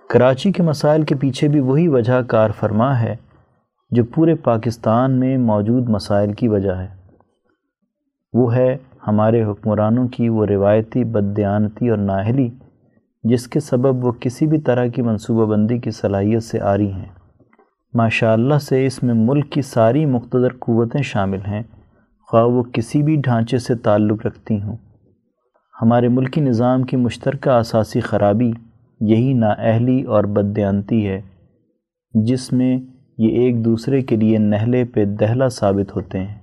[0.08, 3.16] کراچی کے مسائل کے پیچھے بھی وہی وجہ کار فرما ہے
[3.90, 6.88] جو پورے پاکستان میں موجود مسائل کی وجہ ہے۔
[8.32, 8.76] وہ ہے
[9.06, 12.50] ہمارے حکمرانوں کی وہ روایتی بددیانتی اور ناہلی
[13.22, 16.92] جس کے سبب وہ کسی بھی طرح کی منصوبہ بندی کی صلاحیت سے آ رہی
[16.92, 17.08] ہیں۔
[17.94, 21.62] ماشاء اللہ سے اس میں ملک کی ساری مقتدر قوتیں شامل ہیں۔
[22.28, 24.76] خواہ وہ کسی بھی ڈھانچے سے تعلق رکھتی ہوں۔
[25.82, 28.50] ہمارے ملکی نظام کی مشترکہ اساسی خرابی
[29.00, 31.20] یہی نااہلی اور بددیانتی ہے،
[32.14, 32.76] جس میں
[33.18, 36.38] یہ ایک دوسرے کے لیے نہلے پہ دہلا ثابت ہوتے ہیں۔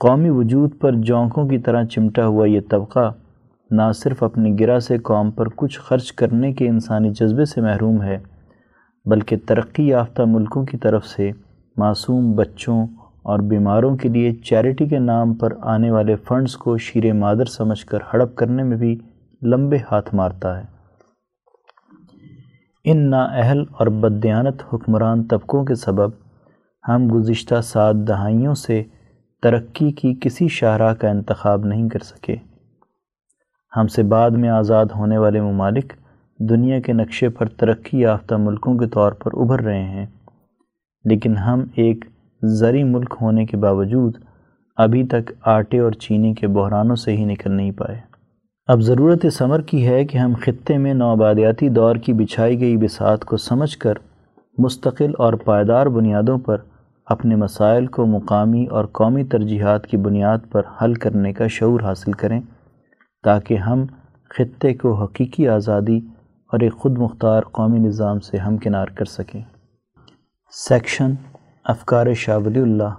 [0.00, 3.12] قومی وجود پر جونکوں کی طرح چمٹا ہوا یہ طبقہ
[3.70, 8.02] نہ صرف اپنی گرا سے قوم پر کچھ خرچ کرنے کے انسانی جذبے سے محروم
[8.02, 8.18] ہے،
[9.04, 11.30] بلکہ ترقی یافتہ ملکوں کی طرف سے
[11.76, 12.86] معصوم بچوں
[13.24, 17.84] اور بیماروں کے لیے چیریٹی کے نام پر آنے والے فنڈز کو شیر مادر سمجھ
[17.86, 18.98] کر ہڑپ کرنے میں بھی
[19.42, 20.64] لمبے ہاتھ مارتا ہے۔
[22.84, 26.10] ان نااہل اور بدیانت حکمران طبقوں کے سبب
[26.84, 28.82] ہم گزشتہ سات دہائیوں سے
[29.42, 32.36] ترقی کی کسی شاہراہ کا انتخاب نہیں کر سکے۔
[33.72, 35.92] ہم سے بعد میں آزاد ہونے والے ممالک
[36.40, 40.06] دنیا کے نقشے پر ترقی یافتہ ملکوں کے طور پر ابھر رہے ہیں،
[41.04, 42.04] لیکن ہم ایک
[42.42, 44.16] زرعی ملک ہونے کے باوجود
[44.76, 48.00] ابھی تک آٹے اور چینی کے بحرانوں سے ہی نکل نہیں پائے۔
[48.66, 53.24] اب ضرورت ثمر کی ہے کہ ہم خطے میں نوآبادیاتی دور کی بچھائی گئی بساط
[53.24, 53.92] کو سمجھ کر
[54.58, 56.56] مستقل اور پائیدار بنیادوں پر
[57.06, 62.12] اپنے مسائل کو مقامی اور قومی ترجیحات کی بنیاد پر حل کرنے کا شعور حاصل
[62.12, 62.40] کریں
[63.24, 63.84] تاکہ ہم
[64.38, 65.98] خطے کو حقیقی آزادی
[66.52, 69.42] اور ایک خود مختار قومی نظام سے ہمکنار کر سکیں۔
[70.50, 71.14] سیکشن
[71.64, 72.94] افکار شاہ ولی اللہ،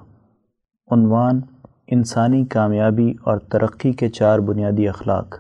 [0.92, 1.42] عنوان
[1.88, 5.36] انسانی کامیابی اور ترقی کے چار بنیادی اخلاق۔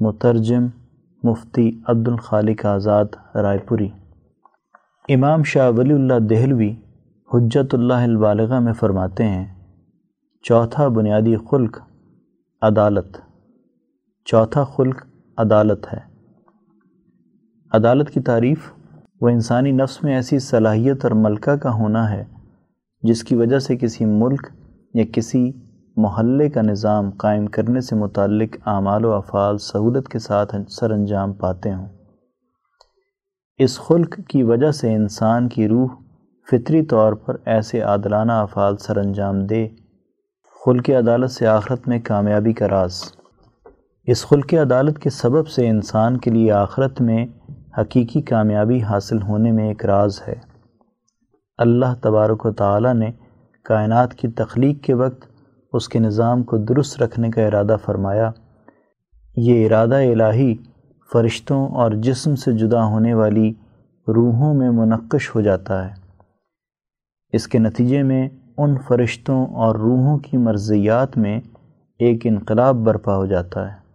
[0.00, 0.66] مترجم
[1.22, 3.04] مفتی عبد الخالق آزاد،
[3.34, 3.88] رائے پوری۔
[5.08, 6.74] امام شاہ ولی اللہ دہلوی
[7.34, 9.54] حجت اللہ البالغہ میں فرماتے ہیں،
[10.42, 11.78] چوتھا بنیادی خلق
[12.62, 13.16] عدالت۔
[14.24, 16.00] چوتھا خلق عدالت ہے۔
[17.72, 18.72] عدالت کی تعریف
[19.20, 22.24] وہ انسانی نفس میں ایسی صلاحیت اور ملکہ کا ہونا ہے،
[23.02, 24.46] جس کی وجہ سے کسی ملک
[24.94, 25.52] یا کسی
[25.96, 31.32] محلے کا نظام قائم کرنے سے متعلق اعمال و افعال سہولت کے ساتھ سر انجام
[31.32, 31.88] پاتے ہوں۔
[33.58, 35.88] اس خلق کی وجہ سے انسان کی روح
[36.50, 39.68] فطری طور پر ایسے عادلانہ افعال سر انجام دے،
[40.66, 43.00] خلق عدالت سے آخرت میں کامیابی کا راز۔
[44.06, 47.26] اس خلق عدالت کے سبب سے انسان کے لیے آخرت میں
[47.80, 50.34] حقیقی کامیابی حاصل ہونے میں ایک راز ہے۔
[51.58, 53.10] اللہ تبارک و تعالی نے
[53.64, 55.26] کائنات کی تخلیق کے وقت
[55.72, 58.30] اس کے نظام کو درست رکھنے کا ارادہ فرمایا۔
[59.36, 60.56] یہ ارادہ الہی
[61.12, 63.50] فرشتوں اور جسم سے جدا ہونے والی
[64.08, 65.94] روحوں میں منقش ہو جاتا ہے۔
[67.32, 71.40] اس کے نتیجے میں ان فرشتوں اور روحوں کی مرضیات میں
[71.98, 73.87] ایک انقلاب برپا ہو جاتا ہے۔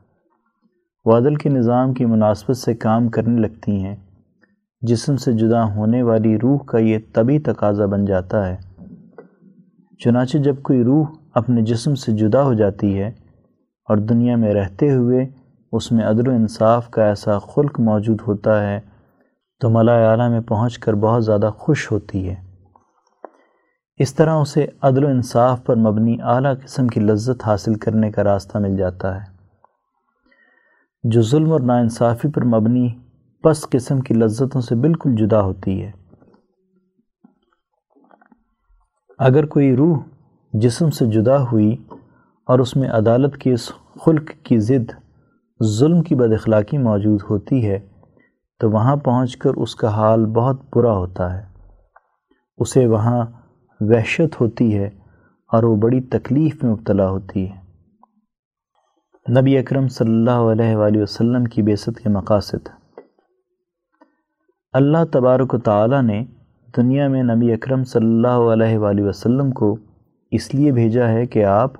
[1.05, 3.95] وہ عدل کے نظام کی مناسبت سے کام کرنے لگتی ہیں۔
[4.81, 8.57] جسم سے جدا ہونے والی روح کا یہ طبی تقاضا بن جاتا ہے۔
[9.99, 13.07] چنانچہ جب کوئی روح اپنے جسم سے جدا ہو جاتی ہے
[13.89, 15.25] اور دنیا میں رہتے ہوئے
[15.71, 18.79] اس میں عدل و انصاف کا ایسا خلق موجود ہوتا ہے
[19.59, 22.35] تو ملا اعلیٰ میں پہنچ کر بہت زیادہ خوش ہوتی ہے۔
[23.97, 28.23] اس طرح اسے عدل و انصاف پر مبنی اعلیٰ قسم کی لذت حاصل کرنے کا
[28.23, 29.32] راستہ مل جاتا ہے۔
[31.03, 32.89] جو ظلم اور ناانصافی پر مبنی
[33.43, 35.91] پس قسم کی لذتوں سے بالکل جدا ہوتی ہے۔
[39.19, 39.97] اگر کوئی روح
[40.53, 41.75] جسم سے جدا ہوئی
[42.45, 43.71] اور اس میں عدالت کی اس
[44.05, 44.91] خلق کی ضد
[45.63, 47.79] ظلم کی بد اخلاقی موجود ہوتی ہے،
[48.59, 51.45] تو وہاں پہنچ کر اس کا حال بہت برا ہوتا ہے۔
[52.57, 53.25] اسے وہاں
[53.79, 54.89] وحشت ہوتی ہے
[55.51, 57.62] اور وہ بڑی تکلیف میں مبتلا ہوتی ہے۔
[59.29, 62.69] نبی اکرم صلی اللہ علیہ وآلہ وسلم کی بیست کے مقاصد۔
[64.73, 66.25] اللہ تبارک و تعالی نے
[66.77, 69.77] دنیا میں نبی اکرم صلی اللہ علیہ وآلہ وسلم کو
[70.31, 71.71] اس لیے بھیجا ہے کہ آپ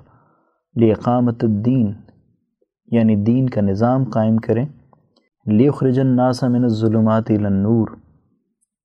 [0.74, 1.92] لیقامت الدین
[2.86, 4.66] یعنی دین کا نظام قائم کریں۔
[5.46, 7.88] لیخرج الناس من الظلمات الى النور۔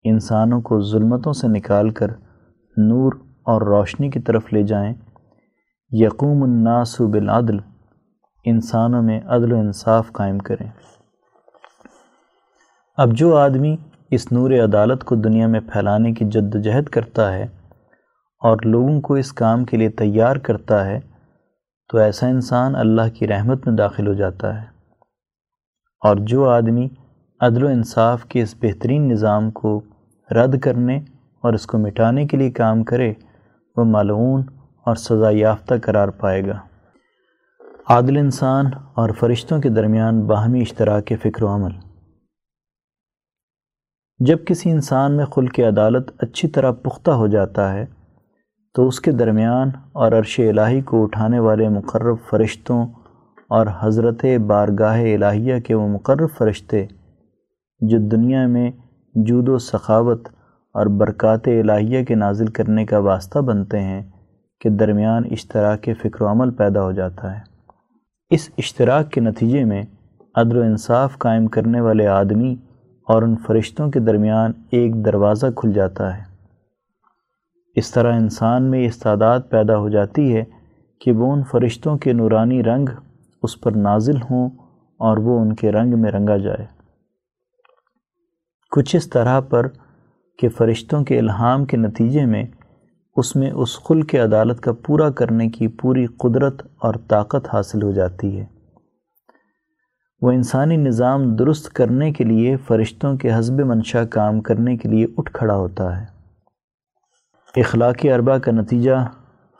[0.03, 2.07] انسانوں کو ظلمتوں سے نکال کر
[2.77, 3.11] نور
[3.45, 4.93] اور روشنی کی طرف لے جائیں۔
[5.91, 7.57] یقوم الناس بالعدل۔
[8.49, 10.69] انسانوں میں عدل و انصاف قائم کریں۔
[12.97, 13.77] اب جو آدمی
[14.11, 17.43] اس نور عدالت کو دنیا میں پھیلانے کی جد جہد کرتا ہے
[18.39, 20.99] اور لوگوں کو اس کام کے لیے تیار کرتا ہے،
[21.89, 24.65] تو ایسا انسان اللہ کی رحمت میں داخل ہو جاتا ہے۔
[26.05, 26.87] اور جو آدمی
[27.39, 29.81] عدل و انصاف کے اس بہترین نظام کو
[30.31, 30.97] رد کرنے
[31.41, 33.13] اور اس کو مٹانے کے لیے کام کرے،
[33.77, 34.41] وہ معلوم
[34.85, 36.68] اور سزا یافتہ قرار پائے گا۔
[37.89, 41.71] عادل انسان اور فرشتوں کے درمیان باہمی اشتراک فکر و عمل۔
[44.19, 47.85] جب کسی انسان میں خلق عدالت اچھی طرح پختہ ہو جاتا ہے،
[48.73, 52.87] تو اس کے درمیان اور عرش الہی کو اٹھانے والے مقرب فرشتوں
[53.49, 56.85] اور حضرت بارگاہ الہیہ کے وہ مقرب فرشتے
[57.79, 58.71] جو دنیا میں
[59.15, 60.27] جود و سخاوت
[60.73, 64.09] اور برکات الہیہ کے نازل کرنے کا واسطہ بنتے ہیں
[64.61, 67.49] کہ درمیان اشتراک فکر و عمل پیدا ہو جاتا ہے۔
[68.29, 69.83] اس اشتراک کے نتیجے میں
[70.35, 72.55] عدل و انصاف قائم کرنے والے آدمی
[73.07, 76.23] اور ان فرشتوں کے درمیان ایک دروازہ کھل جاتا ہے۔
[77.75, 80.43] اس طرح انسان میں استعداد پیدا ہو جاتی ہے
[81.01, 82.89] کہ وہ ان فرشتوں کے نورانی رنگ
[83.43, 84.49] اس پر نازل ہوں
[84.99, 86.65] اور وہ ان کے رنگ میں رنگا جائے۔
[88.71, 89.67] کچھ اس طرح پر
[90.39, 92.43] کہ فرشتوں کے الہام کے نتیجے میں
[93.19, 97.83] اس میں اس خل کے عدالت کا پورا کرنے کی پوری قدرت اور طاقت حاصل
[97.83, 98.45] ہو جاتی ہے۔
[100.21, 105.05] وہ انسانی نظام درست کرنے کے لیے فرشتوں کے حزب منشا کام کرنے کے لیے
[105.17, 106.05] اٹھ کھڑا ہوتا ہے۔
[107.59, 109.11] اخلاقی اربا کا نتیجہ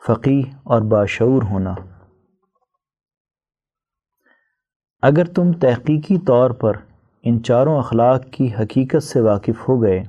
[0.08, 1.76] فقی اور باشعور ہونا۔
[5.02, 6.74] اگر تم تحقیقی طور پر
[7.24, 10.04] ان چاروں اخلاق کی حقیقت سے واقف ہو گئے،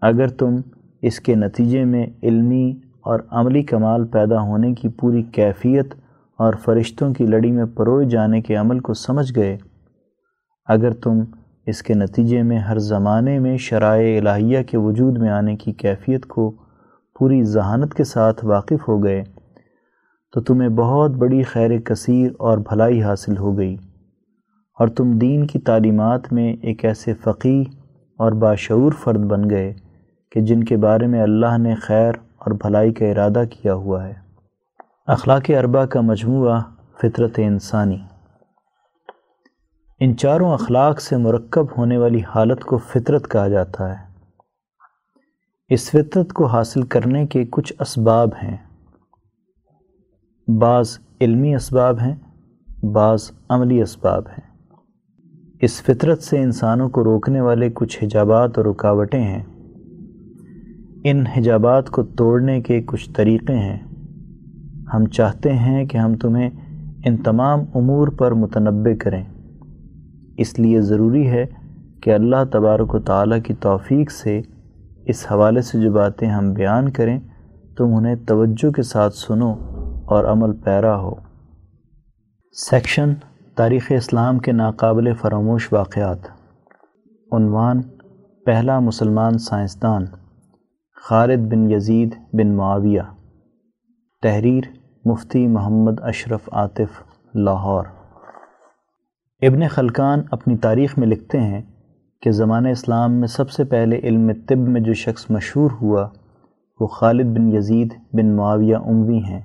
[0.00, 0.56] اگر تم
[1.02, 5.94] اس کے نتیجے میں علمی اور عملی کمال پیدا ہونے کی پوری کیفیت
[6.38, 9.58] اور فرشتوں کی لڑی میں پروئے جانے کے عمل کو سمجھ گئے۔
[10.66, 11.20] اگر تم
[11.66, 16.26] اس کے نتیجے میں ہر زمانے میں شرائع الہیہ کے وجود میں آنے کی کیفیت
[16.26, 16.50] کو
[17.18, 19.22] پوری ذہانت کے ساتھ واقف ہو گئے،
[20.32, 23.76] تو تمہیں بہت بڑی خیر کثیر اور بھلائی حاصل ہو گئی۔
[24.78, 27.64] اور تم دین کی تعلیمات میں ایک ایسے فقی
[28.18, 29.74] اور باشعور فرد بن گئے۔
[30.30, 34.14] کہ جن کے بارے میں اللہ نے خیر اور بھلائی کا ارادہ کیا ہوا ہے۔
[35.06, 36.60] اخلاق اربا کا مجموعہ
[37.02, 37.98] فطرت انسانی۔
[40.00, 44.10] ان چاروں اخلاق سے مرکب ہونے والی حالت کو فطرت کہا جاتا ہے۔
[45.68, 48.56] اس فطرت کو حاصل کرنے کے کچھ اسباب ہیں۔
[50.60, 52.16] بعض علمی اسباب ہیں،
[52.84, 54.66] بعض عملی اسباب ہیں۔
[55.60, 59.59] اس فطرت سے انسانوں کو روکنے والے کچھ حجابات اور رکاوٹیں ہیں۔
[61.04, 63.78] ان حجابات کو توڑنے کے کچھ طریقے ہیں۔
[64.94, 66.50] ہم چاہتے ہیں کہ ہم تمہیں
[67.04, 69.24] ان تمام امور پر متنبع کریں۔
[70.38, 71.46] اس لیے ضروری ہے
[72.02, 74.40] کہ اللہ تبارک و تعالیٰ کی توفیق سے
[75.06, 77.20] اس حوالے سے جو باتیں ہم بیان کریں،
[77.76, 79.52] تم انہیں توجہ کے ساتھ سنو
[80.04, 81.14] اور عمل پیرا ہو۔
[82.52, 83.12] سیکشن
[83.56, 86.18] تاریخ اسلام کے ناقابل فراموش واقعات۔
[87.32, 87.80] عنوان
[88.46, 90.04] پہلا مسلمان سائنسدان۔
[91.02, 93.00] خالد بن یزید بن معاویہ۔
[94.22, 94.62] تحریر
[95.04, 97.02] مفتی محمد اشرف عاطف،
[97.34, 97.84] لاہور۔
[99.42, 101.62] ابن خلقان اپنی تاریخ میں لکھتے ہیں
[102.22, 106.08] کہ زمانہ اسلام میں سب سے پہلے علم طب میں جو شخص مشہور ہوا،
[106.80, 109.42] وہ خالد بن یزید بن معاویہ اموی ہیں۔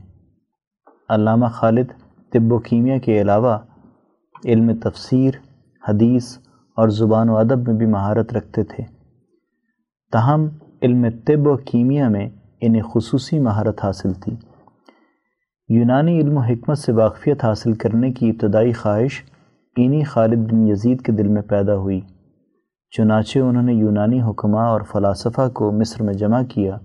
[1.09, 1.87] علامہ خالد
[2.33, 3.57] طب و کیمیا کے علاوہ
[4.45, 5.31] علم تفسیر،
[5.89, 6.37] حدیث
[6.75, 8.83] اور زبان و ادب میں بھی مہارت رکھتے تھے۔
[10.11, 10.47] تاہم
[10.85, 12.29] علم طب و کیمیا میں
[12.61, 14.35] انہیں خصوصی مہارت حاصل تھی۔
[15.69, 19.23] یونانی علم و حکمت سے واقفیت حاصل کرنے کی ابتدائی خواہش
[19.77, 22.01] انہی خالد بن یزید کے دل میں پیدا ہوئی۔
[22.97, 26.77] چنانچہ انہوں نے یونانی حکمہ اور فلاسفہ کو مصر میں جمع کیا۔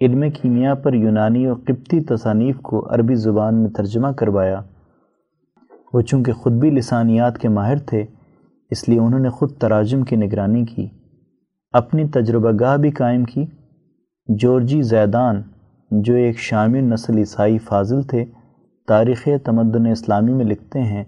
[0.00, 4.60] علم کیمیا پر یونانی و قبطی تصانیف کو عربی زبان میں ترجمہ کروایا۔
[5.92, 8.04] وہ چونکہ خود بھی لسانیات کے ماہر تھے،
[8.70, 10.88] اس لیے انہوں نے خود تراجم کی نگرانی کی۔
[11.76, 13.44] اپنی تجربہ گاہ بھی قائم کی۔
[14.28, 15.42] جورجی زیدان،
[15.90, 18.24] جو ایک شامل نسل عیسائی فاضل تھے،
[18.88, 21.04] تاریخ تمدن اسلامی میں لکھتے ہیں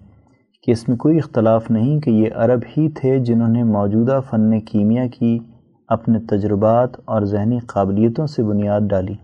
[0.63, 4.59] کہ اس میں کوئی اختلاف نہیں کہ یہ عرب ہی تھے جنہوں نے موجودہ فن
[4.59, 5.39] کیمیا کی
[5.87, 9.15] اپنے تجربات اور ذہنی قابلیتوں سے بنیاد ڈالی۔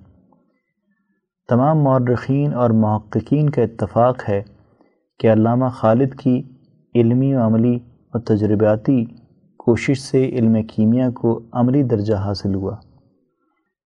[1.50, 4.42] تمام مورخین اور محققین کا اتفاق ہے
[5.20, 6.42] کہ علامہ خالد کی
[6.96, 7.80] علمی و عملی
[8.14, 9.06] و تجرباتی
[9.66, 12.76] کوشش سے علم کیمیا کو عملی درجہ حاصل ہوا۔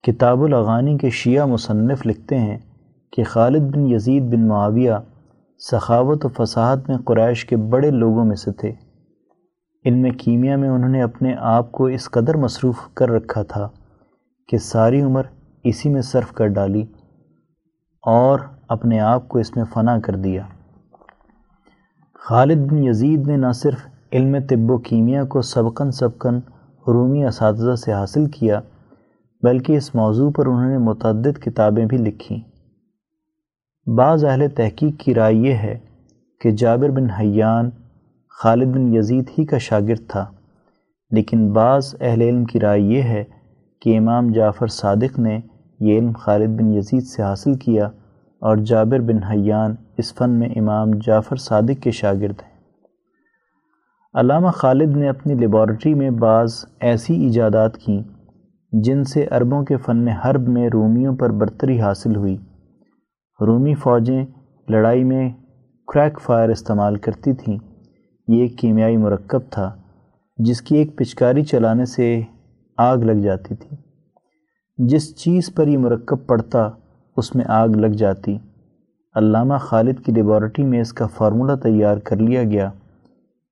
[0.03, 2.57] کتاب الاغانی کے شیعہ مصنف لکھتے ہیں
[3.11, 4.91] کہ خالد بن یزید بن معاویہ
[5.71, 8.71] سخاوت و فصاحت میں قریش کے بڑے لوگوں میں سے تھے۔
[9.85, 13.69] علم کیمیا میں انہوں نے اپنے آپ کو اس قدر مصروف کر رکھا تھا
[14.47, 15.23] کہ ساری عمر
[15.63, 16.85] اسی میں صرف کر ڈالی
[18.01, 20.43] اور اپنے آپ کو اس میں فنا کر دیا۔
[22.13, 26.39] خالد بن یزید نے نہ صرف علم طب و کیمیا کو سبقن سبقن
[26.87, 28.61] رومی اساتذہ سے حاصل کیا،
[29.43, 32.39] بلکہ اس موضوع پر انہوں نے متعدد کتابیں بھی لکھیں۔
[33.87, 35.77] بعض اہل تحقیق کی رائے یہ ہے
[36.41, 37.69] کہ جابر بن حیان،
[38.29, 40.25] خالد بن یزید ہی کا شاگرد تھا،
[41.11, 43.23] لیکن بعض اہل علم کی رائے یہ ہے
[43.81, 45.39] کہ امام جعفر صادق نے
[45.79, 47.85] یہ علم خالد بن یزید سے حاصل کیا
[48.41, 52.58] اور جابر بن حیان اس فن میں امام جعفر صادق کے شاگرد ہیں۔
[54.13, 58.03] علامہ خالد نے اپنی لیبارٹری میں بعض ایسی ایجادات کیں
[58.71, 62.37] جن سے عربوں کے فن حرب میں رومیوں پر برتری حاصل ہوئی۔
[63.41, 64.25] رومی فوجیں
[64.69, 65.29] لڑائی میں
[65.93, 67.57] کریک فائر استعمال کرتی تھیں۔
[68.27, 69.75] یہ ایک کیمیائی مرکب تھا
[70.37, 72.21] جس کی ایک پچکاری چلانے سے
[72.77, 73.77] آگ لگ جاتی تھی۔
[74.77, 76.69] جس چیز پر یہ مرکب پڑتا
[77.17, 78.37] اس میں آگ لگ جاتی۔
[79.15, 82.71] علامہ خالد کی لیبارٹری میں اس کا فارمولہ تیار کر لیا گیا۔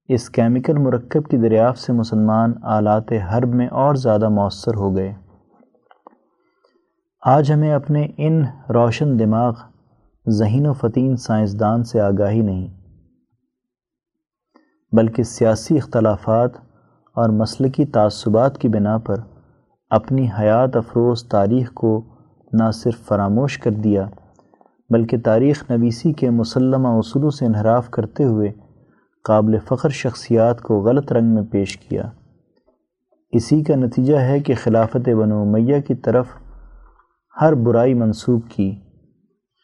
[0.10, 5.14] اس کیمیکل مرکب کی دریافت سے مسلمان آلات حرب میں اور زیادہ مؤثر ہو گئے۔
[7.24, 9.54] آج ہمیں اپنے ان روشن دماغ،
[10.30, 12.68] ذہین و فتین سائنسدان سے آگاہی نہیں،
[14.92, 16.52] بلکہ سیاسی اختلافات
[17.16, 19.20] اور مسلکی تعصبات کی بنا پر
[19.90, 21.92] اپنی حیات افروز تاریخ کو
[22.54, 24.08] نہ صرف فراموش کر دیا،
[24.90, 28.52] بلکہ تاریخ نویسی کے مسلمہ اصولوں سے انحراف کرتے ہوئے
[29.24, 32.04] قابل فخر شخصیات کو غلط رنگ میں پیش کیا۔
[33.30, 36.28] اسی کا نتیجہ ہے کہ خلافت بنو میہ کی طرف
[37.42, 38.80] ہر برائی منسوب کی۔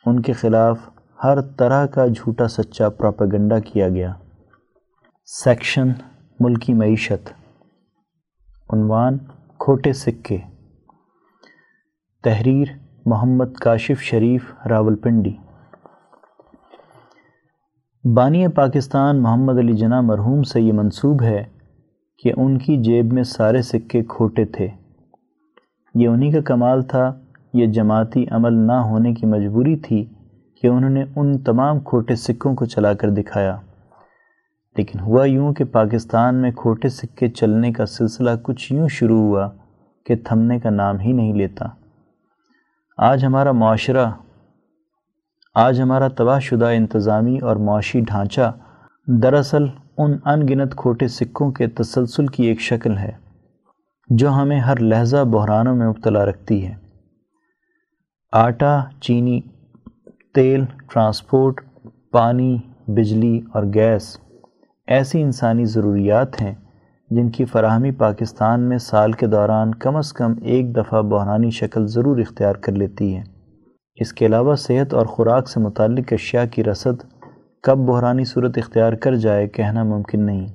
[0.05, 0.77] ان کے خلاف
[1.23, 4.13] ہر طرح کا جھوٹا سچا پراپیگنڈا کیا گیا۔
[5.25, 5.87] سیکشن
[6.39, 7.33] ملکی معیشت۔
[8.73, 9.17] عنوان
[9.59, 10.37] کھوٹے سکے۔
[12.23, 12.67] تحریر
[13.05, 15.37] محمد کاشف شریف راول پنڈی
[18.05, 21.43] بانی پاکستان محمد علی جناح مرحوم سے یہ منصوب ہے
[22.23, 24.67] کہ ان کی جیب میں سارے سکے کھوٹے تھے۔
[25.95, 27.19] یہ انہی کا کمال تھا،
[27.53, 30.05] یہ جماعتی عمل نہ ہونے کی مجبوری تھی
[30.61, 33.57] کہ انہوں نے ان تمام کھوٹے سکوں کو چلا کر دکھایا۔
[34.77, 39.49] لیکن ہوا یوں کہ پاکستان میں کھوٹے سکے چلنے کا سلسلہ کچھ یوں شروع ہوا
[40.05, 41.65] کہ تھمنے کا نام ہی نہیں لیتا۔
[42.97, 44.05] آج ہمارا معاشرہ
[45.55, 48.51] آج ہمارا تباہ شدہ انتظامی اور معاشی ڈھانچہ
[49.07, 49.63] دراصل
[49.97, 53.11] ان ان گنت کھوٹے سکوں کے تسلسل کی ایک شکل ہے،
[54.09, 56.73] جو ہمیں ہر لہجہ بحرانوں میں مبتلا رکھتی ہے۔
[58.33, 59.39] آٹا، چینی،
[60.35, 61.61] تیل، ٹرانسپورٹ،
[62.11, 64.17] پانی، بجلی اور گیس
[64.87, 66.53] ایسی انسانی ضروریات ہیں
[67.09, 71.87] جن کی فراہمی پاکستان میں سال کے دوران کم از کم ایک دفعہ بحرانی شکل
[71.87, 73.32] ضرور اختیار کر لیتی ہے۔
[73.95, 77.03] اس کے علاوہ صحت اور خوراک سے متعلق اشیاء کی رسد
[77.63, 80.47] کب بحرانی صورت اختیار کر جائے کہنا ممکن نہیں۔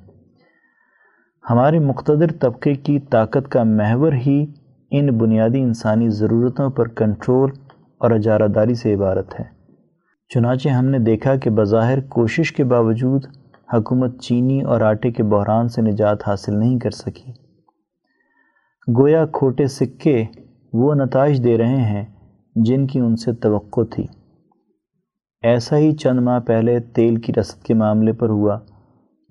[1.51, 4.47] ہمارے مقتدر طبقے کی طاقت کا محور ہی
[4.91, 7.51] ان بنیادی انسانی ضرورتوں پر کنٹرول
[7.99, 9.45] اور اجارہ داری سے عبارت ہے۔
[10.29, 13.25] چنانچہ ہم نے دیکھا کہ بظاہر کوشش کے باوجود
[13.73, 17.33] حکومت چینی اور آٹے کے بحران سے نجات حاصل نہیں کر سکی۔
[18.99, 20.25] گویا کھوٹے سکے
[20.73, 22.18] وہ نتائج دے رہے ہیں
[22.65, 24.07] جن کی ان سے توقع تھی۔
[25.43, 28.59] ایسا ہی چند ماہ پہلے تیل کی رسد کے معاملے پر ہوا،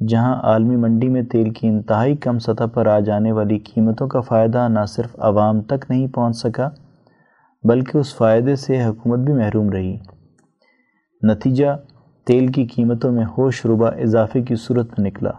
[0.08, 4.22] جہاں عالمی منڈی میں تیل کی انتہائی کم سطح پر آ جانے والی قیمتوں کا
[4.22, 6.70] فائدہ نہ صرف عوام تک نہیں پہنچ سکا،
[7.64, 9.98] بلکہ اس فائدے سے حکومت بھی محروم رہی۔
[11.24, 11.78] نتیجہ،
[12.26, 15.32] تیل کی قیمتوں میں ہوش ربا اضافے کی صورت میں نکلا۔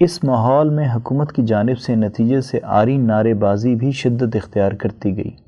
[0.00, 4.72] اس ماحول میں حکومت کی جانب سے نتیجے سے آری نعرے بازی بھی شدت اختیار
[4.72, 5.47] کرتی گئی۔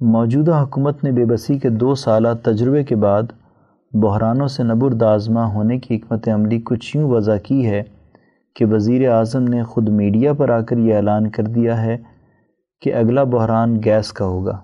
[0.00, 3.22] موجودہ حکومت نے بے بسی کے دو سالہ تجربے کے بعد
[3.92, 7.82] بحرانوں سے نبر دازمہ ہونے کی حکمت عملی کچھ یوں وضع کی ہے
[8.56, 11.96] کہ وزیر اعظم نے خود میڈیا پر آ کر یہ اعلان کر دیا ہے
[12.80, 14.60] کہ اگلا بحران گیس کا ہوگا۔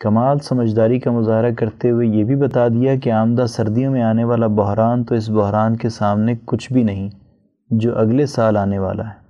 [0.00, 4.24] کمال سمجھداری کا مظاہرہ کرتے ہوئے یہ بھی بتا دیا کہ آمدہ سردیوں میں آنے
[4.24, 7.10] والا بحران تو اس بحران کے سامنے کچھ بھی نہیں،
[7.70, 9.26] جو اگلے سال آنے والا ہے۔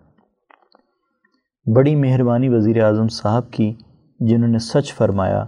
[1.73, 3.75] بڑی مہربانی وزیر اعظم صاحب کی
[4.21, 5.45] جنہوں نے سچ فرمایا،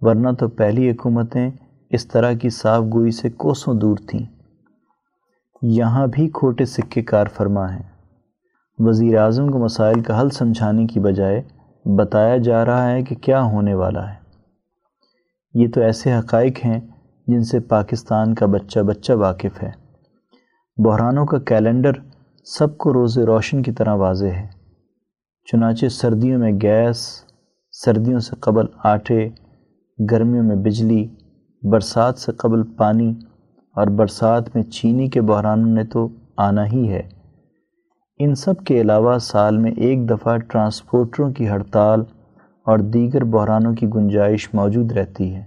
[0.00, 1.50] ورنہ تو پہلی حکومتیں
[1.90, 4.26] اس طرح کی صاف گوئی سے کوسوں دور تھیں۔
[5.62, 7.82] یہاں بھی کھوٹے سکے کار فرما ہیں۔
[8.78, 11.42] وزیر اعظم کو مسائل کا حل سمجھانے کی بجائے
[11.96, 14.14] بتایا جا رہا ہے کہ کیا ہونے والا ہے۔
[15.54, 16.80] یہ تو ایسے حقائق ہیں
[17.26, 19.70] جن سے پاکستان کا بچہ بچہ واقف ہے۔
[20.76, 21.92] بحرانوں کا کیلنڈر
[22.44, 24.46] سب کو روز روشن کی طرح واضح ہے۔
[25.52, 27.24] چنانچہ سردیوں میں گیس
[27.72, 29.28] سردیوں سے قبل آٹے،
[30.10, 31.08] گرمیوں میں بجلی،
[31.62, 33.14] برسات سے قبل پانی
[33.76, 37.02] اور برسات میں چینی کے بحرانوں نے تو آنا ہی ہے۔
[38.18, 42.00] ان سب کے علاوہ سال میں ایک دفعہ ٹرانسپورٹروں کی ہڑتال
[42.66, 45.42] اور دیگر بحرانوں کی گنجائش موجود رہتی ہے۔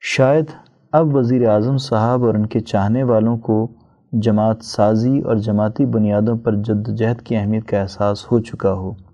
[0.00, 0.44] شاید
[0.92, 3.72] اب وزیر اعظم صاحب اور ان کے چاہنے والوں کو
[4.12, 9.05] جماعت سازی اور جماعتی بنیادوں پر جد جہد کی اہمیت کا احساس ہو چکا ہو۔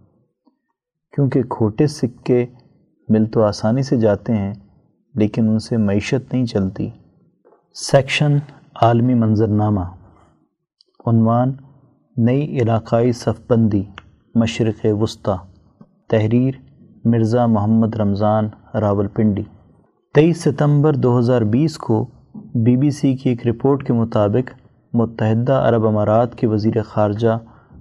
[1.13, 2.47] کیونکہ کھوٹے سکے
[3.09, 4.55] مل تو آسانی سے جاتے ہیں،
[5.15, 6.91] لیکن ان سے معیشت نہیں چلتی۔
[7.75, 8.37] سیکشن
[8.83, 9.81] عالمی منظرنامہ۔
[11.07, 11.53] عنوان
[12.17, 13.85] نئی علاقائی صف بندی
[14.35, 15.33] مشرق وسطی۔
[16.09, 16.55] تحریر
[17.05, 19.43] مرزا محمد رمضان راول پنڈی
[20.15, 22.07] تیئیس ستمبر دو ہزار بیس کو
[22.55, 24.51] بی بی سی کی ایک رپورٹ کے مطابق
[24.93, 27.39] متحدہ عرب امارات کے وزیر خارجہ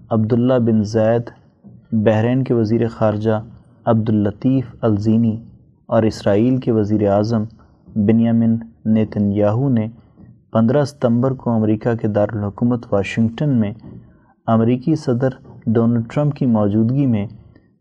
[0.10, 1.22] عبداللہ بن زید
[1.92, 3.42] بحرین کے وزیر خارجہ
[3.86, 5.38] عبداللطیف الزینی
[5.86, 7.44] اور اسرائیل کے وزیر اعظم
[7.96, 9.88] بنیامن نیتن یاہو نے
[10.52, 13.74] پندرہ ستمبر کو امریکہ کے دارالحکومت واشنگٹن میں
[14.48, 15.30] امریکی صدر
[15.66, 17.28] ڈونلڈ ٹرمپ کی موجودگی میں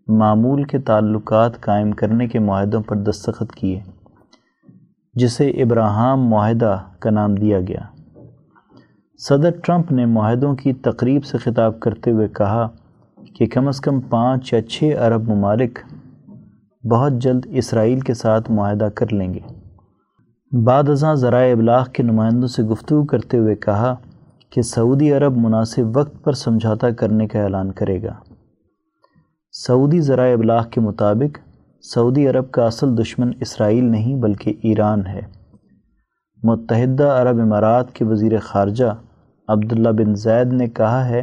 [0.08, 3.80] معمول کے تعلقات قائم کرنے کے معاہدوں پر دستخط کیے،
[5.14, 7.80] جسے ابراہم معاہدہ کا نام دیا گیا۔
[9.18, 12.68] صدر ٹرمپ نے معاہدوں کی تقریب سے خطاب کرتے ہوئے کہا
[13.38, 15.78] کہ کم از کم پانچ یا چھ ارب ممالک
[16.90, 19.40] بہت جلد اسرائیل کے ساتھ معاہدہ کر لیں گے۔
[20.64, 23.94] بعد ازاں ذرائع ابلاغ کے نمائندوں سے گفتگو کرتے ہوئے کہا
[24.50, 28.14] کہ سعودی عرب مناسب وقت پر سمجھوتا کرنے کا اعلان کرے گا۔
[29.52, 31.38] سعودی ذرائع ابلاغ کے مطابق
[31.82, 35.20] سعودی عرب کا اصل دشمن اسرائیل نہیں بلکہ ایران ہے۔
[36.42, 38.94] متحدہ عرب امارات کے وزیر خارجہ
[39.48, 41.22] عبداللہ بن زید نے کہا ہے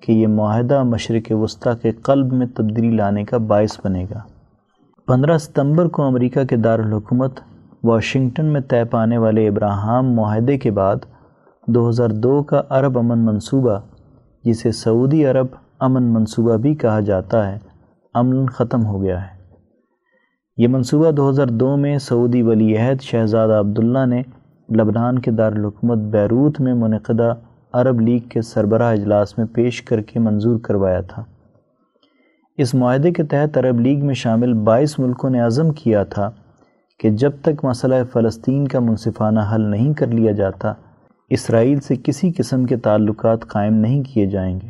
[0.00, 4.20] کہ یہ معاہدہ مشرق وسطی کے قلب میں تبدیلی لانے کا باعث بنے گا۔
[5.06, 7.40] پندرہ ستمبر کو امریکہ کے دارالحکومت
[7.84, 10.96] واشنگٹن میں طے پانے والے ابراہم معاہدے کے بعد
[11.66, 13.78] دو ہزار دو کا عرب امن منصوبہ،
[14.44, 15.46] جسے سعودی عرب
[15.80, 17.58] امن منصوبہ بھی کہا جاتا ہے
[18.14, 19.36] امن ختم ہو گیا ہے۔
[20.56, 24.22] یہ منصوبہ دو ہزار دو میں سعودی ولی عہد شہزادہ عبداللہ نے
[24.76, 27.34] لبنان کے دارالحکومت بیروت میں منعقدہ
[27.80, 31.24] عرب لیگ کے سربراہ اجلاس میں پیش کر کے منظور کروایا تھا۔
[32.58, 36.30] اس معاہدے کے تحت عرب لیگ میں شامل بائیس ملکوں نے عزم کیا تھا
[37.00, 40.72] کہ جب تک مسئلہ فلسطین کا منصفانہ حل نہیں کر لیا جاتا،
[41.30, 44.68] اسرائیل سے کسی قسم کے تعلقات قائم نہیں کیے جائیں گے۔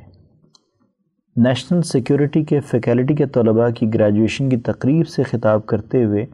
[1.36, 6.26] نیشنل سیکیورٹی کے فیکلٹی کے طلباء کی گریجویشن کی تقریب سے خطاب کرتے ہوئے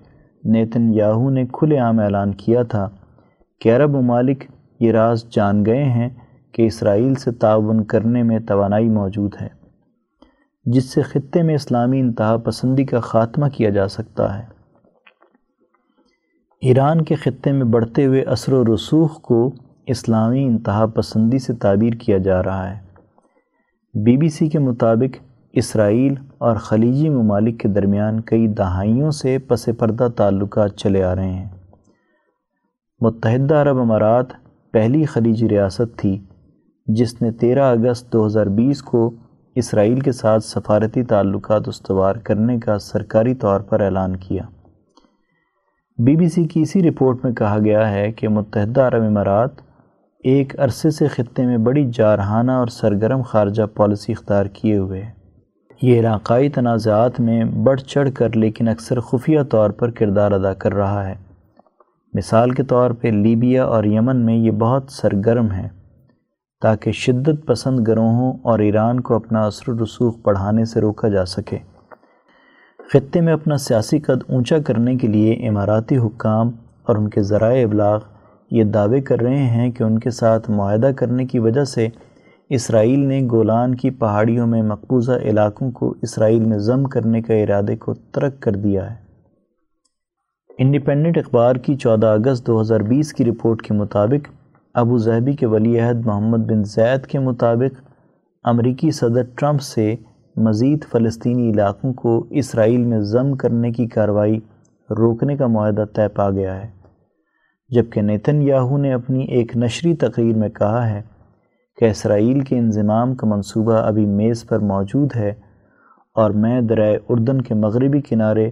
[0.44, 2.88] نیتن یاہو نے کھلے عام اعلان کیا تھا
[3.60, 4.44] کہ عرب ممالک
[4.80, 6.08] یہ راز جان گئے ہیں
[6.52, 9.48] کہ اسرائیل سے تعاون کرنے میں توانائی موجود ہے،
[10.64, 14.44] جس سے خطے میں اسلامی انتہا پسندی کا خاتمہ کیا جا سکتا ہے۔
[16.60, 19.54] ایران کے خطے میں بڑھتے ہوئے اثر و رسوخ کو
[19.86, 22.78] اسلامی انتہا پسندی سے تعبیر کیا جا رہا ہے۔
[24.04, 25.16] بی بی سی کے مطابق
[25.52, 31.30] اسرائیل اور خلیجی ممالک کے درمیان کئی دہائیوں سے پس پردہ تعلقات چلے آ رہے
[31.30, 31.48] ہیں۔
[33.00, 34.26] متحدہ عرب امارات
[34.72, 36.24] پہلی خلیجی ریاست تھی۔
[36.86, 39.10] جس نے تیرہ اگست دو ہزار بیس کو
[39.54, 44.42] اسرائیل کے ساتھ سفارتی تعلقات استوار کرنے کا سرکاری طور پر اعلان کیا۔
[45.98, 49.50] بی بی سی کی اسی رپورٹ میں کہا گیا ہے کہ متحدہ عرب امارات
[50.24, 55.02] ایک عرصے سے خطے میں بڑی جارحانہ اور سرگرم خارجہ پالیسی اختیار کیے ہوئے
[55.82, 60.74] یہ علاقائی تنازعات میں بڑھ چڑھ کر لیکن اکثر خفیہ طور پر کردار ادا کر
[60.74, 61.14] رہا ہے۔
[62.14, 65.81] مثال کے طور پہ لیبیا اور یمن میں یہ بہت سرگرم ہے
[66.62, 71.24] تاکہ شدت پسند گروہوں اور ایران کو اپنا اثر و رسوخ بڑھانے سے روکا جا
[71.24, 71.58] سکے۔
[72.92, 76.50] خطے میں اپنا سیاسی قد اونچا کرنے کے لیے اماراتی حکام
[76.82, 78.00] اور ان کے ذرائع ابلاغ
[78.50, 81.88] یہ دعوے کر رہے ہیں کہ ان کے ساتھ معاہدہ کرنے کی وجہ سے
[82.48, 87.76] اسرائیل نے گولان کی پہاڑیوں میں مقبوضہ علاقوں کو اسرائیل میں ضم کرنے کے ارادے
[87.76, 88.96] کو ترک کر دیا ہے۔
[90.58, 94.41] انڈیپینڈنٹ اخبار کی چودہ اگست دو ہزار بیس کی رپورٹ کے مطابق
[94.74, 97.80] ابو ظہبی کے ولی عہد محمد بن زید کے مطابق
[98.44, 99.96] امریکی صدر ٹرمپ سے
[100.36, 104.40] مزید فلسطینی علاقوں کو اسرائیل میں ضم کرنے کی کارروائی
[104.90, 106.70] روکنے کا معاہدہ طے پا گیا ہے۔
[107.68, 111.02] جبکہ نیتن یاہو نے اپنی ایک نشری تقریر میں کہا ہے
[111.78, 115.34] کہ اسرائیل کے انضمام کا منصوبہ ابھی میز پر موجود ہے
[116.14, 118.50] اور میں درائے اردن کے مغربی کنارے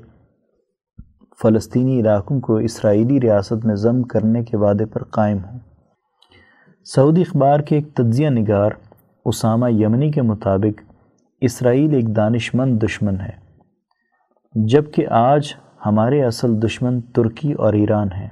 [1.42, 5.58] فلسطینی علاقوں کو اسرائیلی ریاست میں ضم کرنے کے وعدے پر قائم ہوں۔
[6.84, 8.70] سعودی اخبار کے ایک تجزیہ نگار،
[9.24, 10.82] اسامہ یمنی کے مطابق،
[11.40, 13.30] اسرائیل ایک دانش مند دشمن ہے۔
[14.54, 15.54] جبکہ آج
[15.86, 18.28] ہمارے اصل دشمن ترکی اور ایران ہیں۔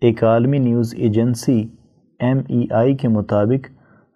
[0.00, 1.68] ایک عالمی news agency
[2.20, 3.70] M E I کے مطابق،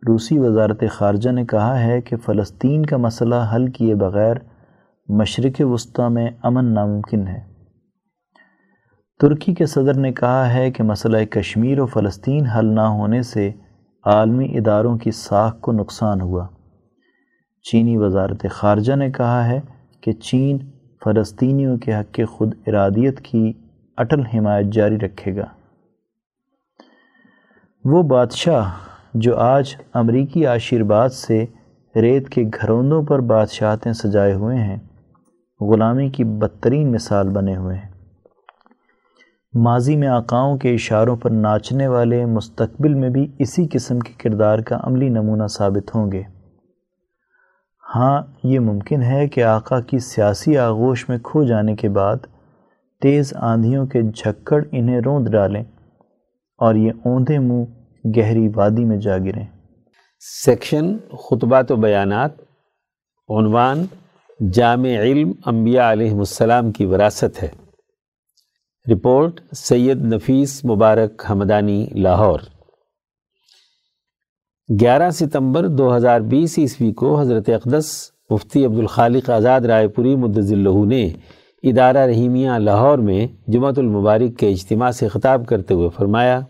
[0.09, 4.37] روسی وزارت خارجہ نے کہا ہے کہ فلسطین کا مسئلہ حل کیے بغیر
[5.09, 7.54] مشرق وسطی میں امن ناممکن ہے۔
[9.25, 13.53] ترکی کے صدر نے کہا ہے کہ مسئلہ کشمیر و فلسطین حل نہ ہونے سے
[14.05, 16.47] عالمی اداروں کی ساکھ کو نقصان ہوا۔
[17.63, 19.61] چینی وزارت خارجہ نے کہا ہے
[20.01, 20.59] کہ چین
[21.05, 23.53] فلسطینیوں کے حق کے خود ارادیت کی
[23.97, 25.47] اٹل حمایت جاری رکھے گا۔
[27.85, 28.71] وہ بادشاہ
[29.15, 31.47] جو آج امریکی آشیرواد سے
[31.97, 34.79] ریت کے گھروندوں پر بادشاہتیں سجائے ہوئے ہیں،
[35.61, 37.94] غلامی کی بدترین مثال بنے ہوئے ہیں۔
[39.57, 44.59] ماضی میں آقاؤں کے اشاروں پر ناچنے والے مستقبل میں بھی اسی قسم کے کردار
[44.59, 46.23] کا عملی نمونہ ثابت ہوں گے۔
[47.97, 52.17] ہاں یہ ممکن ہے کہ آقا کی سیاسی آغوش میں کھو جانے کے بعد
[53.03, 55.65] تیز آندھیوں کے جھکڑ انہیں روند ڈالیں
[56.59, 57.65] اور یہ اوندھے منہ
[58.17, 59.47] گہری وادی میں جا گریں۔
[60.21, 62.31] سیکشن، خطبات و بیانات،
[63.29, 63.87] عنوان،
[64.53, 67.64] جامع علم انبیاء علیہ السلام کی وراثت ہے۔
[68.93, 72.41] رپورٹ سید نفیس مبارک حمدانی لاہور۔
[74.81, 80.53] گیارہ ستمبر دو ہزار بیس عیسوی کو حضرت اقدس مفتی عبدالخالق آزاد رائے پوری مدض
[80.53, 81.03] اللہ نے
[81.63, 86.41] ادارہ رحیمیہ لاہور میں جمعۃ المبارک کے اجتماع سے خطاب کرتے ہوئے فرمایا،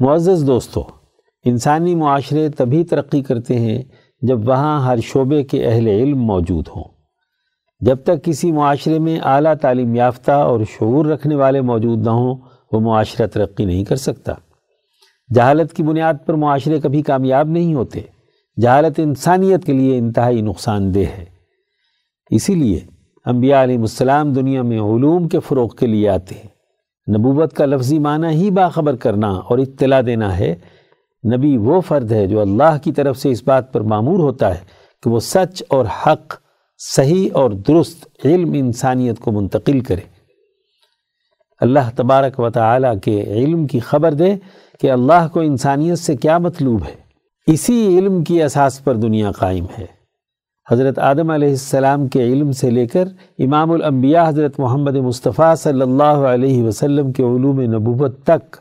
[0.00, 0.84] معزز دوستو،
[1.44, 3.82] انسانی معاشرے تبھی ترقی کرتے ہیں
[4.22, 6.97] جب وہاں ہر شعبے کے اہل علم موجود ہوں۔
[7.80, 12.34] جب تک کسی معاشرے میں اعلیٰ تعلیم یافتہ اور شعور رکھنے والے موجود نہ ہوں،
[12.72, 14.32] وہ معاشرہ ترقی نہیں کر سکتا۔
[15.34, 18.00] جہالت کی بنیاد پر معاشرے کبھی کامیاب نہیں ہوتے۔
[18.60, 21.24] جہالت انسانیت کے لیے انتہائی نقصان دہ ہے۔
[22.30, 22.80] اسی لیے
[23.26, 26.48] انبیاء علیہ السلام دنیا میں علوم کے فروغ کے لیے آتے ہیں۔
[27.18, 30.54] نبوت کا لفظی معنی ہی باخبر کرنا اور اطلاع دینا ہے۔
[31.36, 34.64] نبی وہ فرد ہے جو اللہ کی طرف سے اس بات پر معمور ہوتا ہے
[35.02, 36.34] کہ وہ سچ اور حق
[36.78, 40.00] صحیح اور درست علم انسانیت کو منتقل کرے۔
[41.60, 44.36] اللہ تبارک و تعالیٰ کے علم کی خبر دے
[44.80, 46.94] کہ اللہ کو انسانیت سے کیا مطلوب ہے۔
[47.46, 49.86] اسی علم کی اساس پر دنیا قائم ہے۔
[50.70, 53.08] حضرت آدم علیہ السلام کے علم سے لے کر
[53.38, 58.56] امام الانبیاء حضرت محمد مصطفیٰ صلی اللہ علیہ وسلم کے علوم نبوت تک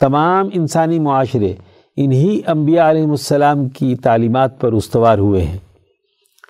[0.00, 1.54] تمام انسانی معاشرے
[1.96, 5.58] انہی انبیاء علیہ السلام کی تعلیمات پر استوار ہوئے ہیں۔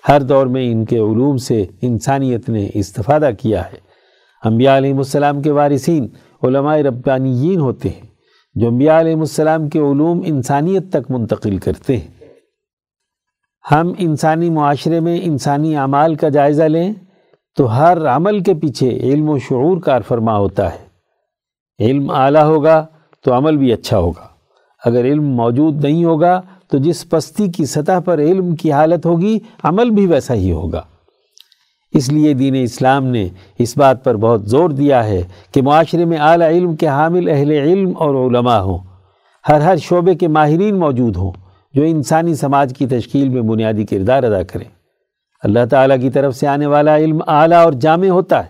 [0.09, 3.77] ہر دور میں ان کے علوم سے انسانیت نے استفادہ کیا ہے۔
[4.43, 6.07] انبیاء علیہ السلام کے وارثین
[6.43, 8.07] علماء ربانیین ہوتے ہیں،
[8.55, 12.25] جو انبیاء علیہ السلام کے علوم انسانیت تک منتقل کرتے ہیں۔
[13.71, 16.93] ہم انسانی معاشرے میں انسانی اعمال کا جائزہ لیں
[17.57, 20.83] تو ہر عمل کے پیچھے علم و شعور کار فرما ہوتا ہے۔
[21.79, 22.85] علم اعلیٰ ہوگا
[23.25, 24.27] تو عمل بھی اچھا ہوگا۔
[24.85, 26.41] اگر علم موجود نہیں ہوگا
[26.73, 30.81] تو جس پستی کی سطح پر علم کی حالت ہوگی، عمل بھی ویسا ہی ہوگا۔
[31.93, 33.27] اس لیے دین اسلام نے
[33.59, 37.51] اس بات پر بہت زور دیا ہے کہ معاشرے میں اعلیٰ علم کے حامل اہل
[37.51, 38.77] علم اور علماء ہوں۔
[39.49, 41.31] ہر ہر شعبے کے ماہرین موجود ہوں
[41.73, 44.69] جو انسانی سماج کی تشکیل میں بنیادی کردار ادا کریں۔
[45.43, 48.49] اللہ تعالیٰ کی طرف سے آنے والا علم اعلیٰ اور جامع ہوتا ہے۔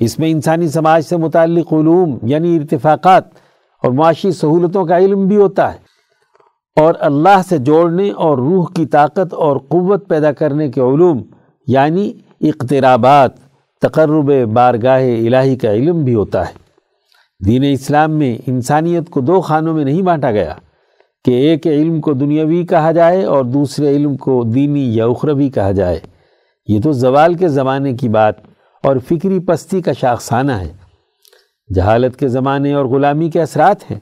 [0.00, 3.24] اس میں انسانی سماج سے متعلق علوم یعنی ارتفاقات
[3.82, 5.81] اور معاشی سہولتوں کا علم بھی ہوتا ہے۔
[6.76, 11.22] اور اللہ سے جوڑنے اور روح کی طاقت اور قوت پیدا کرنے کے علوم
[11.66, 13.30] یعنی اقترابات،
[13.82, 16.52] تقرب بارگاہ الہی کا علم بھی ہوتا ہے۔
[17.46, 20.54] دین اسلام میں انسانیت کو دو خانوں میں نہیں بانٹا گیا،
[21.24, 25.72] کہ ایک علم کو دنیاوی کہا جائے اور دوسرے علم کو دینی یا اخروی کہا
[25.72, 26.00] جائے۔
[26.68, 28.34] یہ تو زوال کے زمانے کی بات
[28.82, 30.72] اور فکری پستی کا شاخسانہ ہے۔
[31.74, 34.00] جہالت کے زمانے اور غلامی کے اثرات ہیں۔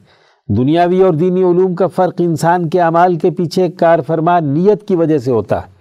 [0.56, 4.96] دنیاوی اور دینی علوم کا فرق انسان کے اعمال کے پیچھے کار فرما نیت کی
[4.96, 5.80] وجہ سے ہوتا ہے۔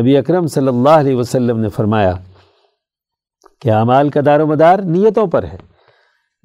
[0.00, 2.12] نبی اکرم صلی اللہ علیہ وسلم نے فرمایا
[3.60, 5.56] کہ اعمال کا دار و مدار نیتوں پر ہے۔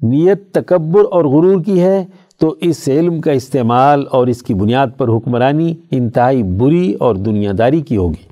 [0.00, 2.04] نیت تکبر اور غرور کی ہے
[2.40, 7.52] تو اس علم کا استعمال اور اس کی بنیاد پر حکمرانی انتہائی بری اور دنیا
[7.58, 8.28] داری کی ہوگی۔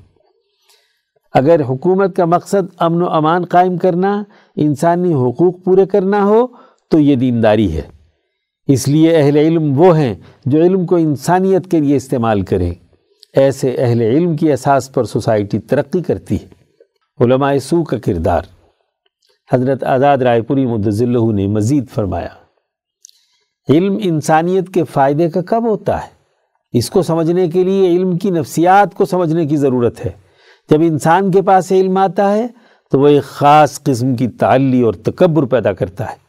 [1.33, 4.23] اگر حکومت کا مقصد امن و امان قائم کرنا،
[4.55, 6.47] انسانی حقوق پورے کرنا ہو،
[6.89, 7.96] تو یہ دینداری ہے۔
[8.67, 10.13] اس لیے اہل علم وہ ہیں
[10.45, 12.73] جو علم کو انسانیت کے لیے استعمال کریں۔
[13.33, 16.47] ایسے اہل علم کی اساس پر سوسائٹی ترقی کرتی ہے۔
[17.19, 18.41] علماء سو کا کردار۔
[19.53, 22.27] حضرت آزاد رائے پوری مدضلہ نے مزید فرمایا،
[23.69, 26.09] علم انسانیت کے فائدے کا کب ہوتا ہے؟
[26.77, 30.11] اس کو سمجھنے کے لیے علم کی نفسیات کو سمجھنے کی ضرورت ہے۔
[30.69, 32.47] جب انسان کے پاس علم آتا ہے
[32.91, 36.26] تو وہ ایک خاص قسم کی تعلی اور تکبر پیدا کرتا ہے۔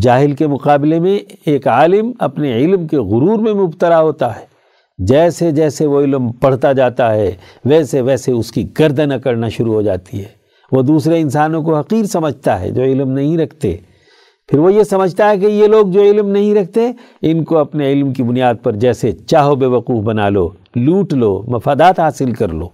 [0.00, 4.46] جاہل کے مقابلے میں ایک عالم اپنے علم کے غرور میں مبتلا ہوتا ہے۔
[4.98, 7.32] جیسے جیسے وہ علم پڑھتا جاتا ہے،
[7.64, 12.04] ویسے ویسے اس کی گردن کرنا شروع ہو جاتی ہے۔ وہ دوسرے انسانوں کو حقیر
[12.04, 13.76] سمجھتا ہے جو علم نہیں رکھتے۔
[14.48, 17.92] پھر وہ یہ سمجھتا ہے کہ یہ لوگ جو علم نہیں رکھتے، ان کو اپنے
[17.92, 22.48] علم کی بنیاد پر جیسے چاہو بے وقوف بنا لو، لوٹ لو، مفادات حاصل کر
[22.48, 22.68] لو۔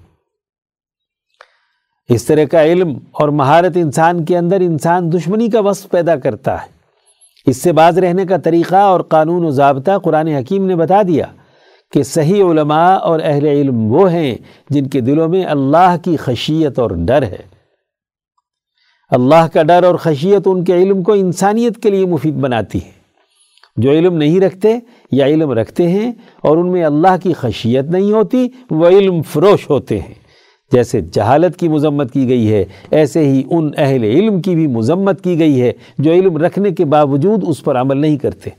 [2.08, 6.62] اس طرح کا علم اور مہارت انسان کے اندر انسان دشمنی کا وصف پیدا کرتا
[6.62, 6.77] ہے۔
[7.48, 11.24] اس سے باز رہنے کا طریقہ اور قانون و ضابطہ قرآن حکیم نے بتا دیا
[11.92, 14.34] کہ صحیح علماء اور اہل علم وہ ہیں
[14.70, 17.58] جن کے دلوں میں اللہ کی خشیت اور ڈر ہے۔
[19.10, 22.90] اللہ کا ڈر اور خشیت ان کے علم کو انسانیت کے لیے مفید بناتی ہے۔
[23.76, 24.78] جو علم نہیں رکھتے
[25.12, 29.70] یا علم رکھتے ہیں اور ان میں اللہ کی خشیت نہیں ہوتی، وہ علم فروش
[29.70, 30.27] ہوتے ہیں۔
[30.72, 35.24] جیسے جہالت کی مذمت کی گئی ہے، ایسے ہی ان اہل علم کی بھی مذمت
[35.24, 38.50] کی گئی ہے جو علم رکھنے کے باوجود اس پر عمل نہیں کرتے۔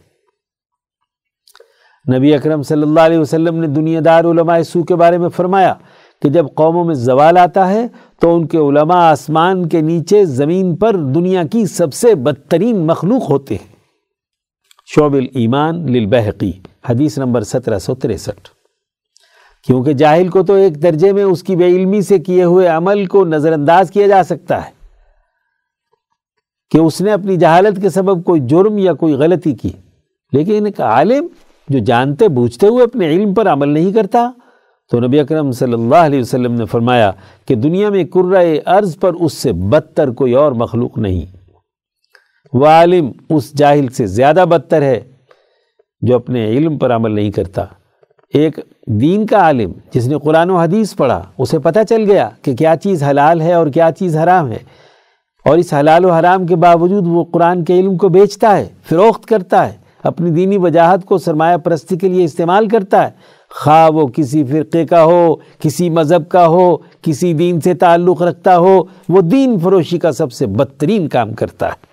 [2.18, 5.74] نبی اکرم صلی اللہ علیہ وسلم نے دنیا دار علماء سو کے بارے میں فرمایا
[6.22, 7.88] کہ جب قوموں میں زوال آتا ہے
[8.20, 13.30] تو ان کے علماء آسمان کے نیچے زمین پر دنیا کی سب سے بدترین مخلوق
[13.30, 13.76] ہوتے ہیں۔
[14.96, 16.52] شعب الایمان للبحقی
[16.90, 18.59] حدیث نمبر سترہ سو تریسٹھ۔
[19.68, 23.06] کیونکہ جاہل کو تو ایک درجے میں اس کی بے علمی سے کیے ہوئے عمل
[23.06, 24.72] کو نظر انداز کیا جا سکتا ہے
[26.72, 29.70] کہ اس نے اپنی جہالت کے سبب کوئی جرم یا کوئی غلطی کی۔
[30.34, 31.28] لیکن ایک عالم
[31.70, 34.32] جو جانتے بوجھتے ہوئے اپنے علم پر عمل نہیں کرتا،
[34.92, 37.12] تو نبی اکرم صلی اللہ علیہ وسلم نے فرمایا
[37.46, 41.38] کہ دنیا میں کرۂ ارض پر اس سے بدتر کوئی اور مخلوق نہیں۔
[42.54, 45.00] وہ عالم اس جاہل سے زیادہ بدتر ہے
[46.02, 47.66] جو اپنے علم پر عمل نہیں کرتا۔
[48.34, 52.56] ایک دین کا عالم جس نے قرآن و حدیث پڑھا، اسے پتہ چل گیا کہ
[52.56, 54.58] کیا چیز حلال ہے اور کیا چیز حرام ہے۔
[55.46, 59.26] اور اس حلال و حرام کے باوجود وہ قرآن کے علم کو بیچتا ہے، فروخت
[59.26, 63.12] کرتا ہے، اپنی دینی وجاہت کو سرمایہ پرستی کے لیے استعمال کرتا ہے۔
[63.50, 68.58] خواہ وہ کسی فرقے کا ہو، کسی مذہب کا ہو، کسی دین سے تعلق رکھتا
[68.58, 71.90] ہو، وہ دین فروشی کا سب سے بدترین کام کرتا ہے۔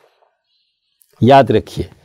[1.20, 1.95] یاد رکھیے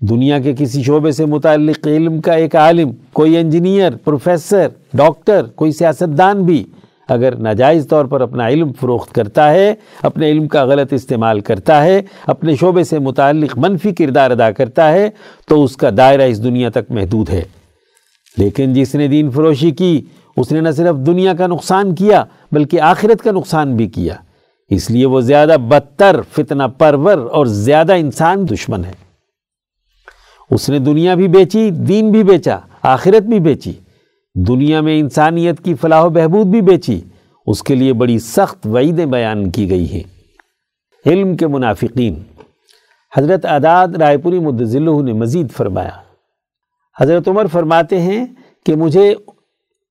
[0.00, 5.72] دنیا کے کسی شعبے سے متعلق علم کا ایک عالم، کوئی انجینئر، پروفیسر، ڈاکٹر، کوئی
[5.72, 6.64] سیاستدان بھی
[7.08, 11.84] اگر ناجائز طور پر اپنا علم فروخت کرتا ہے، اپنے علم کا غلط استعمال کرتا
[11.84, 15.10] ہے، اپنے شعبے سے متعلق منفی کردار ادا کرتا ہے،
[15.48, 17.42] تو اس کا دائرہ اس دنیا تک محدود ہے۔
[18.36, 20.02] لیکن جس نے دین فروشی کی،
[20.36, 24.14] اس نے نہ صرف دنیا کا نقصان کیا، بلکہ آخرت کا نقصان بھی کیا۔
[24.70, 29.07] اس لیے وہ زیادہ بدتر، فتنہ پرور اور زیادہ انسان دشمن ہے۔
[30.50, 33.72] اس نے دنیا بھی بیچی، دین بھی بیچا، آخرت بھی بیچی۔
[34.34, 37.00] دنیا میں انسانیت کی فلاح و بہبود بھی بیچی۔
[37.46, 40.02] اس کے لیے بڑی سخت وعیدیں بیان کی گئی ہیں۔
[41.06, 42.22] علم کے منافقین۔
[43.16, 45.90] حضرت عداد رائے پوری مدذلہ نے مزید فرمایا۔
[47.00, 48.26] حضرت عمر فرماتے ہیں
[48.66, 49.14] کہ مجھے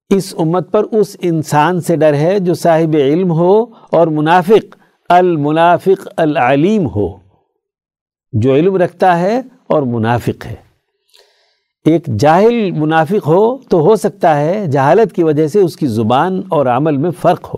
[0.10, 4.76] اس امت پر اس انسان سے ڈر ہے جو صاحب علم ہو اور منافق،
[5.10, 7.27] المنافق العلیم ہو۔
[8.42, 10.56] جو علم رکھتا ہے اور منافق ہے۔
[11.86, 16.42] ایک جاہل منافق ہو تو ہو سکتا ہے جہالت کی وجہ سے اس کی زبان
[16.50, 17.58] اور عمل میں فرق ہو،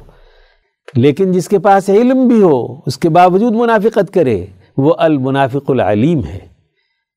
[0.94, 4.46] لیکن جس کے پاس علم بھی ہو، اس کے باوجود منافقت کرے،
[4.78, 6.40] وہ المنافق العلیم ہے۔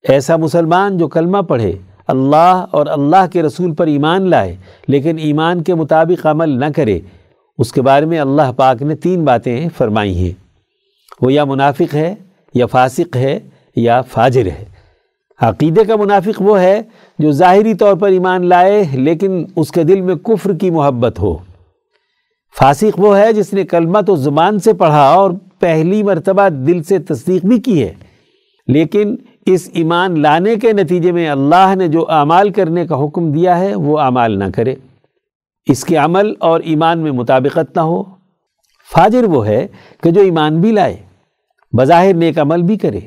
[0.04, 1.72] ایسا مسلمان جو کلمہ پڑھے،
[2.06, 4.56] اللہ اور اللہ کے رسول پر ایمان لائے،
[4.88, 6.98] لیکن ایمان کے مطابق عمل نہ کرے،
[7.58, 10.32] اس کے بارے میں اللہ پاک نے تین باتیں فرمائی ہیں۔
[11.20, 12.14] وہ یا منافق ہے،
[12.54, 13.38] یا فاسق ہے
[13.76, 14.64] یا فاجر ہے۔
[15.40, 16.82] عقیدے کا منافق وہ ہے
[17.18, 21.36] جو ظاہری طور پر ایمان لائے لیکن اس کے دل میں کفر کی محبت ہو۔
[22.58, 26.98] فاسق وہ ہے جس نے کلمہ تو زبان سے پڑھا اور پہلی مرتبہ دل سے
[26.98, 27.94] تصدیق بھی کی ہے۔
[28.66, 29.16] لیکن
[29.46, 33.74] اس ایمان لانے کے نتیجے میں اللہ نے جو اعمال کرنے کا حکم دیا ہے
[33.74, 34.74] وہ اعمال نہ کرے۔
[35.66, 38.02] اس کے عمل اور ایمان میں مطابقت نہ ہو۔
[38.92, 39.66] فاجر وہ ہے
[40.02, 40.96] کہ جو ایمان بھی لائے،
[41.76, 43.00] بظاہر نیک عمل بھی کرے۔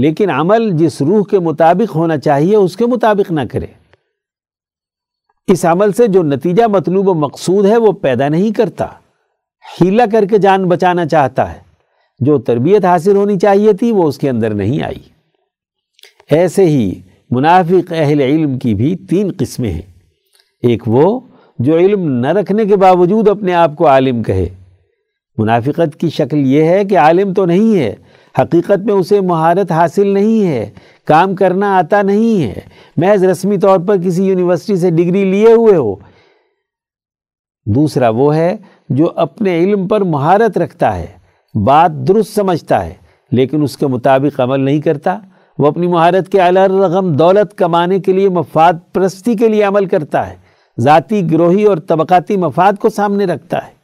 [0.00, 3.66] لیکن عمل جس روح کے مطابق ہونا چاہیے، اس کے مطابق نہ کرے۔
[5.46, 8.86] اس عمل سے جو نتیجہ مطلوب و مقصود ہے، وہ پیدا نہیں کرتا۔
[9.80, 11.58] ہیلا کر کے جان بچانا چاہتا ہے۔
[12.18, 15.08] جو تربیت حاصل ہونی چاہیے تھی، وہ اس کے اندر نہیں آئی۔
[16.30, 16.94] ایسے ہی
[17.30, 19.82] منافق اہل علم کی بھی تین قسمیں ہیں۔
[20.62, 21.20] ایک وہ
[21.58, 24.48] جو علم نہ رکھنے کے باوجود اپنے آپ کو عالم کہے۔
[25.38, 27.94] منافقت کی شکل یہ ہے کہ عالم تو نہیں ہے
[28.38, 30.70] حقیقت میں اسے مہارت حاصل نہیں ہے،
[31.04, 32.60] کام کرنا آتا نہیں ہے۔
[32.96, 35.94] محض رسمی طور پر کسی یونیورسٹی سے ڈگری لیے ہوئے ہو۔
[37.66, 38.56] دوسرا وہ ہے
[38.88, 41.06] جو اپنے علم پر مہارت رکھتا ہے،
[41.64, 42.94] بات درست سمجھتا ہے،
[43.32, 45.18] لیکن اس کے مطابق عمل نہیں کرتا۔
[45.58, 50.30] وہ اپنی مہارت کے رغم دولت کمانے کے لیے مفاد پرستی کے لیے عمل کرتا
[50.30, 50.36] ہے۔
[50.80, 53.77] ذاتی گروہی اور طبقاتی مفاد کو سامنے رکھتا ہے۔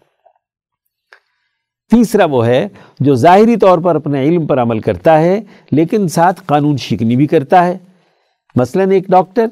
[1.95, 2.67] تیسرا وہ ہے
[3.01, 5.41] جو ظاہری طور پر اپنے علم پر عمل کرتا ہے،
[5.71, 7.77] لیکن ساتھ قانون شکنی بھی کرتا ہے۔
[8.57, 9.47] مثلا ایک ڈاکٹر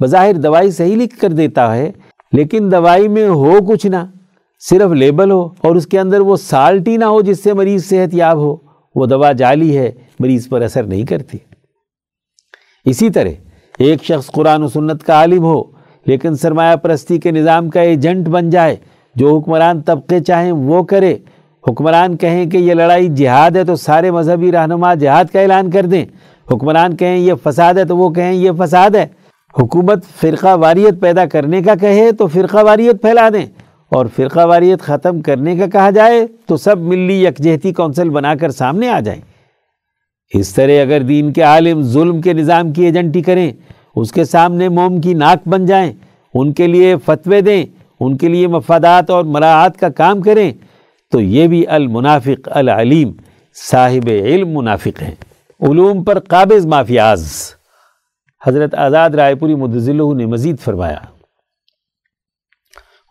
[0.00, 1.90] بظاہر دوائی صحیح لکھ کر دیتا ہے،
[2.32, 4.04] لیکن دوائی میں ہو کچھ نہ،
[4.62, 7.84] صرف لیبل ہو اور اس کے اندر وہ سالٹ ہی نہ ہو جس سے مریض
[7.84, 8.56] صحت یاب ہو،
[8.94, 9.90] وہ دوا جعلی ہے،
[10.20, 11.38] مریض پر اثر نہیں کرتی۔
[12.86, 13.30] اسی طرح
[13.78, 15.62] ایک شخص قرآن و سنت کا عالم ہو،
[16.06, 18.76] لیکن سرمایہ پرستی کے نظام کا ایجنٹ بن جائے،
[19.16, 21.16] جو حکمران طبقے چاہیں وہ کرے
[21.70, 25.86] حکمران کہیں کہ یہ لڑائی جہاد ہے تو سارے مذہبی رہنما جہاد کا اعلان کر
[25.86, 26.04] دیں۔
[26.52, 29.06] حکمران کہیں یہ فساد ہے تو وہ کہیں یہ فساد ہے۔
[29.62, 33.46] حکومت فرقہ واریت پیدا کرنے کا کہے تو فرقہ واریت پھیلا دیں۔
[33.88, 38.50] اور فرقہ واریت ختم کرنے کا کہا جائے تو سب ملی یکجہتی کونسل بنا کر
[38.50, 39.20] سامنے آ جائیں۔
[40.34, 43.52] اس طرح اگر دین کے عالم ظلم کے نظام کی ایجنٹی کریں،
[43.96, 45.92] اس کے سامنے موم کی ناک بن جائیں،
[46.34, 47.64] ان کے لیے فتوے دیں،
[48.00, 50.52] ان کے لیے مفادات اور مراعات کا کام کریں۔
[51.16, 53.12] تو یہ بھی المنافق العلیم،
[53.70, 55.14] صاحب علم منافق ہیں۔
[55.60, 57.32] علوم پر قابض مافیاز۔
[58.46, 60.98] حضرت آزاد رائے پوری مدضلہ نے مزید فرمایا۔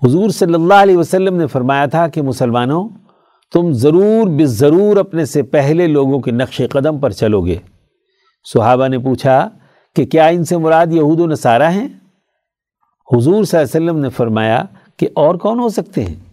[0.03, 2.89] حضور صلی اللہ علیہ وسلم نے فرمایا تھا کہ مسلمانوں،
[3.53, 7.57] تم ضرور بے ضرور اپنے سے پہلے لوگوں کے نقش قدم پر چلو گے۔
[8.53, 9.49] صحابہ نے پوچھا
[9.95, 11.87] کہ کیا ان سے مراد یہود و نصارہ ہیں؟
[13.13, 14.63] حضور صلی اللہ علیہ وسلم نے فرمایا
[14.97, 16.24] کہ اور کون ہو سکتے ہیں؟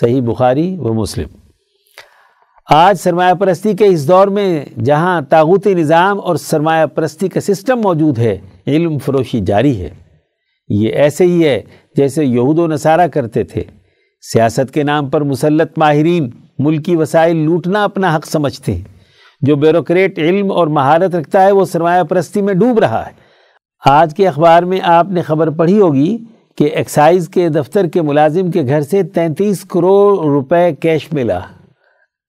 [0.00, 1.28] صحیح بخاری و مسلم۔
[2.70, 7.80] آج سرمایہ پرستی کے اس دور میں جہاں تاغوتی نظام اور سرمایہ پرستی کا سسٹم
[7.80, 9.90] موجود ہے، علم فروشی جاری ہے۔
[10.68, 11.62] یہ ایسے ہی ہے
[11.96, 13.62] جیسے یہود و نصارہ کرتے تھے۔
[14.32, 18.82] سیاست کے نام پر مسلط ماہرین ملکی وسائل لوٹنا اپنا حق سمجھتے ہیں۔
[19.40, 23.12] جو بیوروکریٹ علم اور مہارت رکھتا ہے، وہ سرمایہ پرستی میں ڈوب رہا ہے۔
[23.86, 26.18] آج کے اخبار میں آپ نے خبر پڑھی ہوگی
[26.58, 31.40] کہ ایکسائز کے دفتر کے ملازم کے گھر سے تینتیس کروڑ روپے کیش ملا۔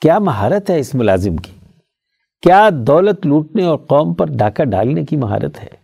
[0.01, 1.51] کیا مہارت ہے اس ملازم کی؟
[2.41, 5.83] کیا دولت لوٹنے اور قوم پر ڈاکہ ڈالنے کی مہارت ہے؟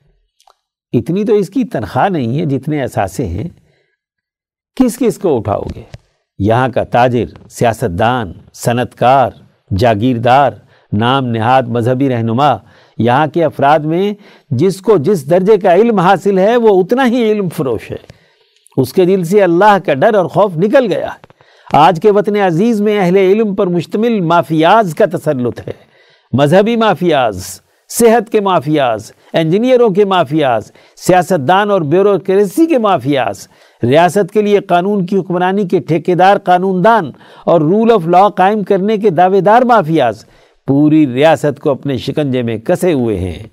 [1.00, 3.50] اتنی تو اس کی تنخواہ نہیں ہے جتنے اثاثے ہیں۔
[4.76, 5.82] کس کس کو اٹھاؤ گے؟
[6.40, 9.32] یہاں کا تاجر، سیاستدان صنعت کار
[9.78, 10.52] جاگیردار،
[10.94, 12.56] نام نہاد مذہبی رہنما،
[12.98, 14.14] یہاں کے افراد میں
[14.50, 18.18] جس کو جس درجے کا علم حاصل ہے وہ اتنا ہی علم فروش ہے۔
[18.80, 21.30] اس کے دل سے اللہ کا ڈر اور خوف نکل گیا ہے۔
[21.73, 25.73] آج کے وطن عزیز میں اہل علم پر مشتمل مافیاز کا تسلط ہے۔
[26.34, 33.47] مذہبی مافیاز، صحت کے مافیاز، انجینئروں کے مافیاز، سیاستدان اور بیوروکریسی کے مافیاز،
[33.84, 37.11] ریاست کے لیے قانون کی حکمرانی کے ٹھیکیدار قانون دان
[37.45, 40.25] اور رول آف لا قائم کرنے کے دعوے دار مافیاز
[40.67, 43.43] پوری ریاست کو اپنے شکنجے میں کسے ہوئے ہیں۔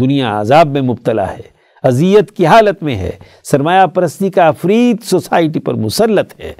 [0.00, 3.10] دنیا عذاب میں مبتلا ہے۔ اذیت کی حالت میں ہے۔
[3.44, 6.52] سرمایہ پرستی کا افرید سوسائٹی پر مسلط ہے۔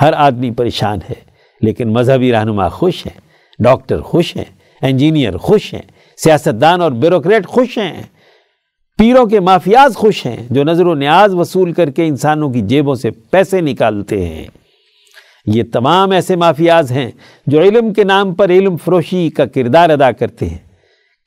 [0.00, 1.20] ہر آدمی پریشان ہے،
[1.60, 3.20] لیکن مذہبی رہنما خوش ہیں،
[3.58, 4.44] ڈاکٹر خوش ہیں،
[4.82, 5.82] انجینئر خوش ہیں،
[6.16, 8.02] سیاستدان اور بیوروکریٹ خوش ہیں۔
[8.98, 12.94] پیروں کے مافیاز خوش ہیں جو نظر و نیاز وصول کر کے انسانوں کی جیبوں
[12.94, 14.44] سے پیسے نکالتے ہیں۔
[15.46, 17.10] یہ تمام ایسے مافیاز ہیں
[17.46, 20.58] جو علم کے نام پر علم فروشی کا کردار ادا کرتے ہیں۔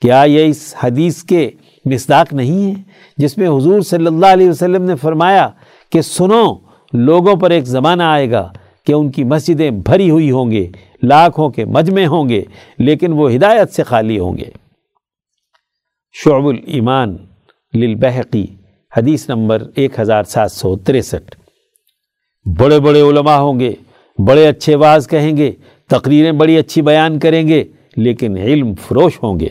[0.02, 1.50] کیا یہ اس حدیث کے
[1.88, 2.82] مصداق نہیں ہے،
[3.18, 5.50] جس میں حضور صلی اللہ علیہ وسلم نے فرمایا
[5.92, 6.46] کہ سنو،
[6.94, 8.52] لوگوں پر ایک زمانہ آئے گا
[8.86, 10.68] کہ ان کی مسجدیں بھری ہوئی ہوں گے،
[11.04, 12.44] لاکھوں کے مجمع ہوں گے،
[12.78, 14.50] لیکن وہ ہدایت سے خالی ہوں گے۔
[16.14, 17.18] شعب الایمان
[17.74, 18.46] للبحقی،
[18.98, 21.36] حدیث نمبر ایک ہزار سات سو تریسٹھ۔
[22.60, 23.74] بڑے بڑے علماء ہوں گے،
[24.28, 25.52] بڑے اچھے واز کہیں گے،
[25.90, 27.64] تقریریں بڑی اچھی بیان کریں گے،
[27.96, 29.50] لیکن علم فروش ہوں گے۔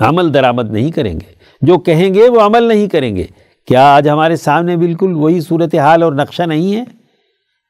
[0.00, 1.32] عمل درآمد نہیں کریں گے۔
[1.62, 3.24] جو کہیں گے وہ عمل نہیں کریں گے۔
[3.66, 6.84] کیا آج ہمارے سامنے بالکل وہی صورتحال اور نقشہ نہیں ہے؟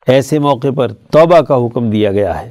[0.06, 2.50] ایسے موقع پر توبہ کا حکم دیا گیا ہے۔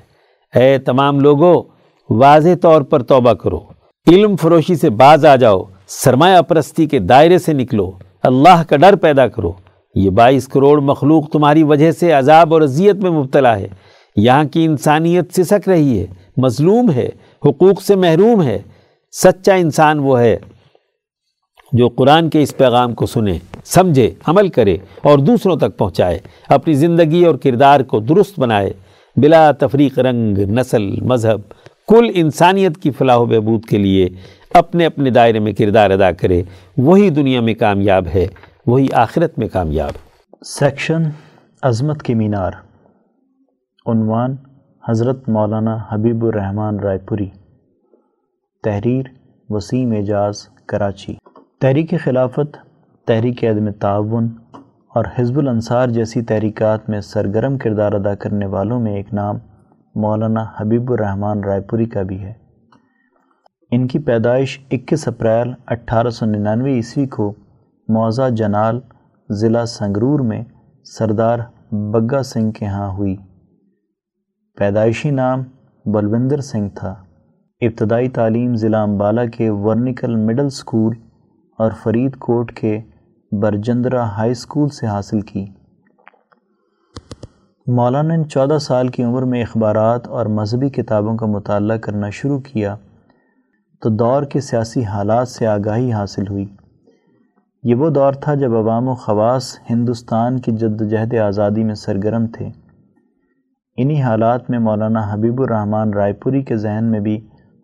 [0.60, 1.64] اے تمام لوگوں
[2.10, 3.60] واضح طور پر توبہ کرو۔
[4.08, 7.92] علم فروشی سے باز آ جاؤ۔ سرمایہ پرستی کے دائرے سے نکلو۔
[8.24, 9.52] اللہ کا ڈر پیدا کرو۔
[9.96, 13.68] یہ بائیس کروڑ مخلوق تمہاری وجہ سے عذاب اور اذیت میں مبتلا ہے۔
[14.16, 16.06] یہاں کی انسانیت سسک رہی ہے۔
[16.38, 17.10] مظلوم ہے۔
[17.46, 18.60] حقوق سے محروم ہے۔
[19.12, 20.38] سچا انسان وہ ہے
[21.72, 26.74] جو قرآن کے اس پیغام کو سنے، سمجھے، عمل کرے اور دوسروں تک پہنچائے، اپنی
[26.74, 28.74] زندگی اور کردار کو درست بنائے۔
[29.18, 31.40] بلا تفریق رنگ، نسل، مذہب،
[31.88, 34.08] کل انسانیت کی فلاح و بہبود کے لیے
[34.54, 36.42] اپنے اپنے دائرے میں کردار ادا کرے،
[36.78, 38.26] وہی دنیا میں کامیاب ہے،
[38.68, 39.92] وہی آخرت میں کامیاب۔
[40.46, 41.04] سیکشن
[41.62, 42.52] عظمت کی مینار،
[43.86, 44.36] عنوان
[44.90, 47.30] حضرت مولانا حبیب الرحمن رائے پوری۔
[48.64, 49.06] تحریر
[49.50, 51.16] وسیم اعجاز کراچی۔
[51.62, 52.58] تحریک خلافت،
[53.08, 54.28] تحریک عدم تعاون
[54.96, 59.38] اور حزب الانصار جیسی تحریکات میں سرگرم کردار ادا کرنے والوں میں ایک نام
[59.96, 62.34] مولانا حبیب الرحمن رائے پوری کا بھی ہے۔
[63.72, 67.34] ان کی پیدائش اکیس اپریل اٹھارہ سو ننانوے عیسوی کو
[67.88, 68.80] موضع جنال
[69.30, 70.44] ضلع سنگرور میں
[70.84, 71.40] سردار
[71.72, 73.16] بگا سنگھ کے ہاں ہوئی۔
[74.58, 75.44] پیدائشی نام
[75.86, 76.96] بلوندر سنگھ تھا۔
[77.62, 80.96] ابتدائی تعلیم ضلع امبالہ کے ورنیکل مڈل سکول
[81.58, 82.82] اور فرید کوٹ کے
[83.32, 85.46] برجندرا ہائی سکول سے حاصل کی۔
[87.68, 92.40] مولانا نے چودہ سال کی عمر میں اخبارات اور مذہبی کتابوں کا مطالعہ کرنا شروع
[92.40, 92.76] کیا
[93.82, 96.46] تو دور کے سیاسی حالات سے آگاہی حاصل ہوئی۔
[97.64, 102.28] یہ وہ دور تھا جب عوام و خواص ہندوستان کی جد جہد آزادی میں سرگرم
[102.28, 102.50] تھے۔
[103.78, 107.20] انہی حالات میں مولانا حبیب الرحمن رائے پوری کے ذہن میں بھی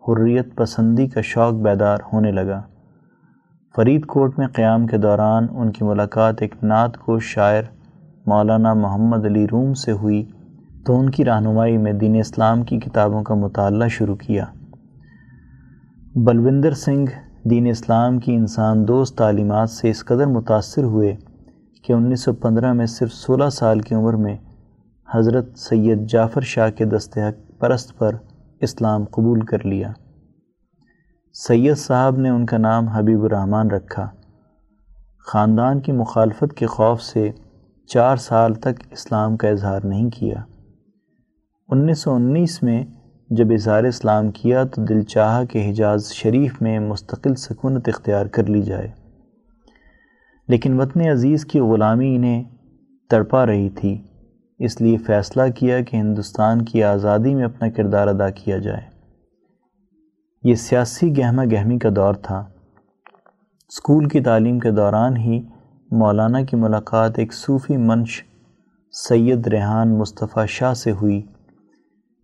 [0.08, 2.62] حریت پسندی کا شوق بیدار ہونے لگا۔
[3.76, 7.62] فرید کوٹ میں قیام کے دوران ان کی ملاقات ایک نعت کو شاعر
[8.26, 10.24] مولانا محمد علی روم سے ہوئی،
[10.86, 14.44] تو ان کی رہنمائی میں دین اسلام کی کتابوں کا مطالعہ شروع کیا۔
[16.14, 17.10] بلوندر سنگھ
[17.44, 21.16] دین اسلام کی انسان دوست تعلیمات سے اس قدر متاثر ہوئے
[21.82, 24.36] کہ انیس سو پندرہ میں صرف سولہ سال کی عمر میں
[25.14, 28.16] حضرت سید جعفر شاہ کے دستحق پرست پر
[28.60, 29.92] اسلام قبول کر لیا۔
[31.32, 34.10] سید صاحب نے ان کا نام حبیب الرحمن رکھا۔
[35.26, 37.30] خاندان کی مخالفت کے خوف سے
[37.86, 40.44] چار سال تک اسلام کا اظہار نہیں کیا۔
[41.68, 42.84] انیس سو انیس میں
[43.30, 48.46] جب اظہار اسلام کیا تو دل چاہا کہ حجاز شریف میں مستقل سکونت اختیار کر
[48.46, 48.90] لی جائے۔
[50.48, 52.44] لیکن وطن عزیز کی غلامی انہیں
[53.10, 54.05] تڑپا رہی تھی۔
[54.58, 58.80] اس لیے فیصلہ کیا کہ ہندوستان کی آزادی میں اپنا کردار ادا کیا جائے۔
[60.44, 62.46] یہ سیاسی گہمہ گہمی کا دور تھا۔
[63.68, 65.42] اسکول کی تعلیم کے دوران ہی
[65.90, 68.24] مولانا کی ملاقات ایک صوفی منش
[68.92, 71.22] سید ریحان مصطفیٰ شاہ سے ہوئی۔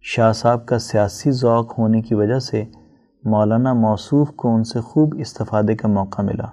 [0.02, 2.64] شاہ صاحب کا سیاسی ذوق ہونے کی وجہ سے
[3.24, 6.46] مولانا موصوف کو ان سے خوب استفادے کا موقع ملا۔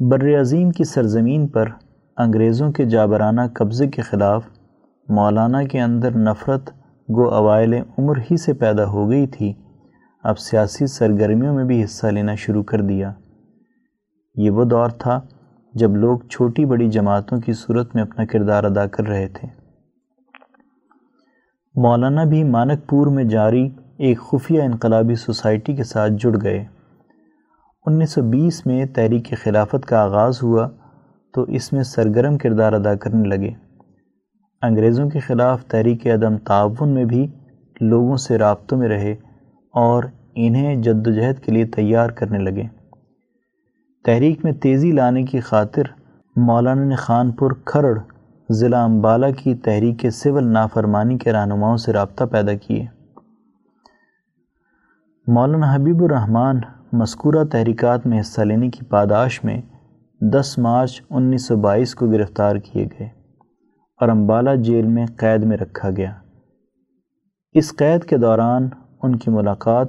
[0.00, 1.68] بر عظیم کی سرزمین پر
[2.22, 4.44] انگریزوں کے جابرانہ قبضے کے خلاف
[5.08, 6.70] مولانا کے اندر نفرت،
[7.16, 9.52] گو اوائل عمر ہی سے پیدا ہو گئی تھی،
[10.24, 13.12] اب سیاسی سرگرمیوں میں بھی حصہ لینا شروع کر دیا۔
[14.34, 15.20] یہ وہ دور تھا
[15.74, 19.48] جب لوگ چھوٹی بڑی جماعتوں کی صورت میں اپنا کردار ادا کر رہے تھے۔
[21.74, 23.68] مولانا بھی مانک پور میں جاری
[23.98, 26.64] ایک خفیہ انقلابی سوسائٹی کے ساتھ جڑ گئے۔
[27.86, 30.68] انیس سو بیس میں تحریک خلافت کا آغاز ہوا۔
[31.34, 33.50] تو اس میں سرگرم کردار ادا کرنے لگے۔
[34.62, 37.26] انگریزوں کے خلاف تحریک عدم تعاون میں بھی
[37.80, 39.12] لوگوں سے رابطوں میں رہے
[39.74, 40.04] اور
[40.34, 42.62] انہیں جد و جہد کے لیے تیار کرنے لگے۔
[44.04, 45.82] تحریک میں تیزی لانے کی خاطر
[46.36, 47.98] مولانا نے خان پور کھرڑ
[48.50, 52.86] ضلع امبالہ کی تحریک سول نافرمانی کے رہنماؤں سے رابطہ پیدا کیے۔
[55.26, 56.60] مولانا حبیب الرحمن
[56.92, 59.62] مذکورہ تحریکات میں حصہ لینے کی پاداش میں
[60.22, 63.08] دس مارچ انیس سو بائیس کو گرفتار کیے گئے
[64.00, 66.12] اور امبالہ جیل میں قید میں رکھا گیا۔
[67.52, 68.68] اس قید کے دوران
[69.02, 69.86] ان کی ملاقات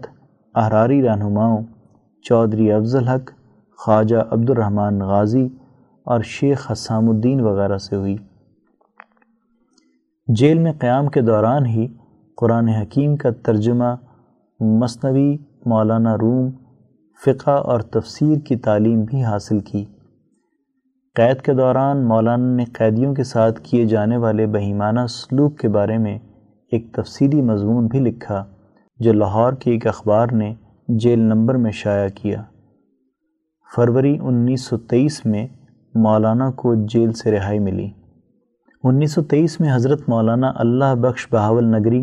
[0.55, 1.63] احراری رہنماؤں
[2.23, 3.32] چودھری افضل حق،
[3.77, 5.49] خواجہ عبد الرحمن غازی
[6.05, 8.17] اور شیخ حسام الدین وغیرہ سے ہوئی۔
[10.27, 11.88] جیل میں قیام کے دوران ہی
[12.38, 13.95] قرآن حکیم کا ترجمہ
[14.59, 16.49] مصنوی مولانا روم
[17.25, 19.86] فقہ اور تفسیر کی تعلیم بھی حاصل کی۔
[21.16, 25.97] قید کے دوران مولانا نے قیدیوں کے ساتھ کیے جانے والے بہیمانہ سلوک کے بارے
[25.97, 26.20] میں
[26.72, 28.45] ایک تفصیلی مضمون بھی لکھا،
[28.99, 30.53] جو لاہور کے ایک اخبار نے
[30.88, 32.43] جیل نمبر میں شائع کیا۔
[33.76, 35.47] فروری انیس سو تیئیس میں
[35.95, 37.91] مولانا کو جیل سے رہائی ملی۔
[38.84, 42.01] انیس سو تیئیس میں حضرت مولانا اللہ بخش بہاول نگری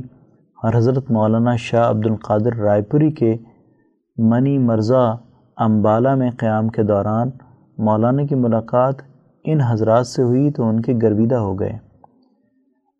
[0.62, 3.36] اور حضرت مولانا شاہ عبد القادر رائے پوری کے
[4.18, 5.04] منی مرزا
[5.56, 7.30] امبالہ میں قیام کے دوران
[7.78, 8.94] مولانا کی ملاقات
[9.44, 11.78] ان حضرات سے ہوئی تو ان کے گرویدہ ہو گئے۔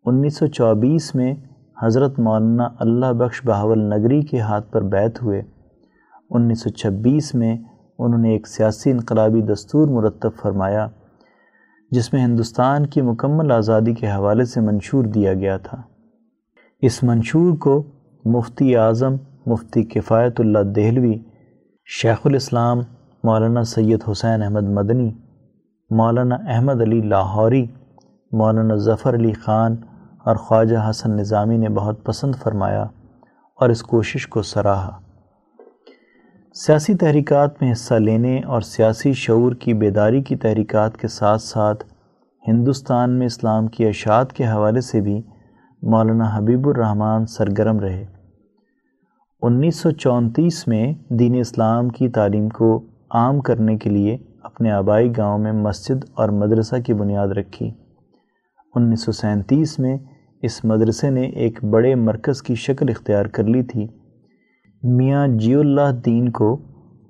[0.05, 1.33] انیس سو چوبیس میں
[1.81, 5.41] حضرت مولانا اللہ بخش بہاول نگری کے ہاتھ پر بیت ہوئے۔
[6.29, 7.57] انیس سو چھبیس میں
[7.99, 10.87] انہوں نے ایک سیاسی انقلابی دستور مرتب فرمایا،
[11.91, 15.81] جس میں ہندوستان کی مکمل آزادی کے حوالے سے منشور دیا گیا تھا۔
[16.81, 17.83] اس منشور کو
[18.25, 19.15] مفتی اعظم
[19.45, 21.17] مفتی کفایت اللہ دہلوی،
[21.85, 22.79] شیخ الاسلام
[23.23, 25.11] مولانا سید حسین احمد مدنی،
[25.89, 27.65] مولانا احمد علی لاہوری،
[28.31, 29.75] مولانا ظفر علی خان
[30.25, 32.83] اور خواجہ حسن نظامی نے بہت پسند فرمایا
[33.55, 34.99] اور اس کوشش کو سراہا۔
[36.53, 41.85] سیاسی تحریکات میں حصہ لینے اور سیاسی شعور کی بیداری کی تحریکات کے ساتھ ساتھ
[42.47, 45.21] ہندوستان میں اسلام کی اشاعت کے حوالے سے بھی
[45.83, 48.05] مولانا حبیب الرحمن سرگرم رہے۔
[49.41, 55.17] انیس سو چونتیس میں دین اسلام کی تعلیم کو عام کرنے کے لیے اپنے آبائی
[55.17, 57.71] گاؤں میں مسجد اور مدرسہ کی بنیاد رکھی۔
[58.75, 59.97] انیس سو سینتیس میں
[60.41, 63.87] اس مدرسے نے ایک بڑے مرکز کی شکل اختیار کر لی تھی۔
[64.83, 66.57] میاں جی اللہ دین کو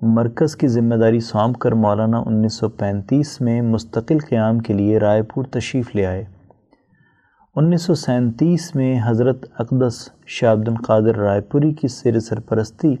[0.02, 4.98] مرکز کی ذمہ داری سونپ کر مولانا انیس سو پینتیس میں مستقل قیام کے لیے
[4.98, 6.24] رائے پور تشریف لے آئے۔
[7.56, 12.96] انیس سو سینتیس میں حضرت اقدس شاہ عبد القادر رائے پوری کی سیر سرپرستی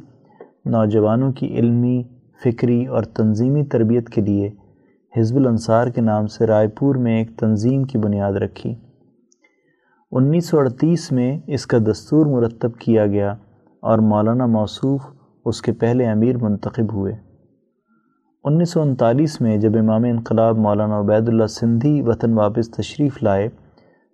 [0.64, 2.02] نوجوانوں کی علمی
[2.44, 4.50] فکری اور تنظیمی تربیت کے لیے
[5.16, 8.74] حزب الانصار کے نام سے رائے پور میں ایک تنظیم کی بنیاد رکھی۔
[10.12, 13.34] انیس سو اڑتیس میں اس کا دستور مرتب کیا گیا
[13.82, 15.00] اور مولانا موصوف
[15.44, 17.12] اس کے پہلے امیر منتخب ہوئے۔
[18.44, 23.48] انیس سو انتالیس میں جب امام انقلاب مولانا عبید اللہ سندھی وطن واپس تشریف لائے،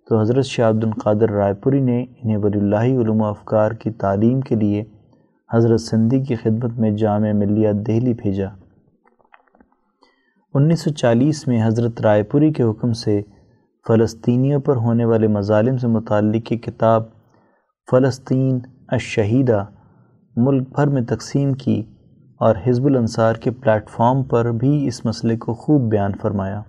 [0.09, 3.91] تو حضرت شاہ عبد القادر رائے پوری نے انہیں ولی اللہ علوم و افکار کی
[3.91, 4.83] تعلیم کے لیے
[5.53, 8.47] حضرت سندھی کی خدمت میں جامع ملیہ دہلی بھیجا۔
[10.53, 13.21] انیس سو چالیس میں حضرت رائے پوری کے حکم سے
[13.87, 17.03] فلسطینیوں پر ہونے والے مظالم سے متعلق کتاب
[17.91, 19.65] فلسطین الشہیدہ
[20.35, 21.83] ملک بھر میں تقسیم کی
[22.39, 26.61] اور حزب الانصار کے پلیٹ فارم پر بھی اس مسئلے کو خوب بیان فرمایا۔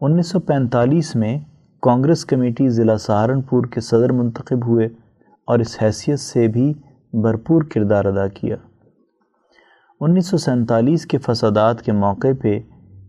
[0.00, 1.38] انیس سو پینتالیس میں
[1.82, 4.86] کانگریس کمیٹی ضلع سہارنپور کے صدر منتخب ہوئے
[5.46, 6.74] اور اس حیثیت سے بھی
[7.12, 8.56] بھرپور کردار ادا کیا۔
[10.00, 12.60] انیس سو سینتالیس کے فسادات کے موقع پہ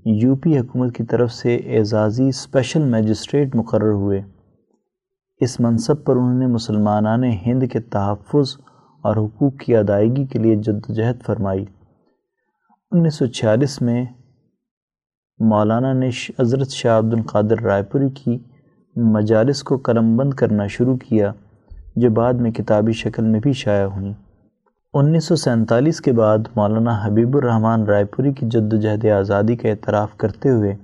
[0.05, 4.21] یو پی حکومت کی طرف سے اعزازی اسپیشل میجسٹریٹ مقرر ہوئے۔
[5.41, 8.57] اس منصب پر انہوں نے مسلمانان ہند کے تحفظ
[9.03, 11.65] اور حقوق کی ادائیگی کے لیے جدوجہد فرمائی۔
[12.91, 14.05] انیس سو چھیالیس میں
[15.39, 18.37] مولانا نے حضرت شاہ عبد القادر رائے پوری کی
[18.95, 21.31] مجالس کو قلم بند کرنا شروع کیا۔
[21.99, 24.13] جو بعد میں کتابی شکل میں بھی شائع ہوئیں۔
[24.93, 29.55] انیس سو سینتالیس کے بعد مولانا حبیب الرحمن رائے پوری کی جد و جہد آزادی
[29.55, 30.75] کا اعتراف کرتے ہوئے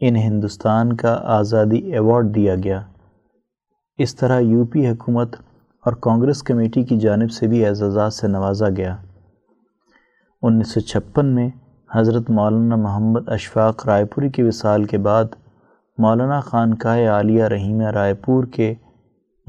[0.00, 2.82] انہیں ہندوستان کا آزادی ایوارڈ دیا گیا۔
[3.98, 5.36] اس طرح یو پی حکومت
[5.84, 8.96] اور کانگریس کمیٹی کی جانب سے بھی اعزازات سے نوازا گیا۔
[10.42, 11.50] انیس سو چھپن میں
[11.94, 15.24] حضرت مولانا محمد اشفاق رائے پوری کی وصال کے بعد
[15.98, 18.74] مولانا خانقاہ عالیہ رحیمہ رائے پور کے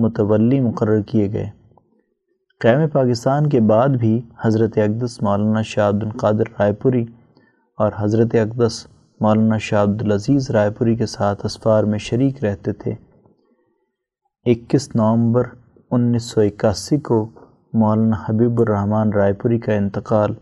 [0.01, 1.49] متولی مقرر کیے گئے۔
[2.59, 7.05] قیام پاکستان کے بعد بھی حضرت اقدس مولانا شاہ عبد القادر رائے پوری
[7.77, 8.87] اور حضرت اقدس
[9.19, 12.91] مولانا شاہ عبد العزیز رائے پوری کے ساتھ اسفار میں شریک رہتے تھے۔
[14.45, 15.43] اکیس نومبر
[15.91, 17.29] انیس سو اکاسی کو
[17.73, 20.33] مولانا حبیب الرحمن رائے پوری کا انتقال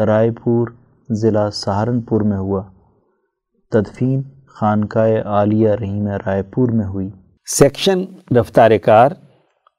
[0.00, 0.68] رائے پور
[1.10, 2.62] ضلع سہارنپور میں ہوا۔
[3.70, 7.10] تدفین خانقاہ عالیہ رحیمہ رائے پور میں ہوئی۔
[7.46, 8.04] سیکشن
[8.36, 9.10] رفتار کار،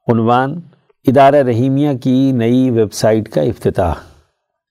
[0.07, 0.59] عنوان،
[1.07, 3.93] ادارہ رحیمیہ کی نئی ویب سائٹ کا افتتاح۔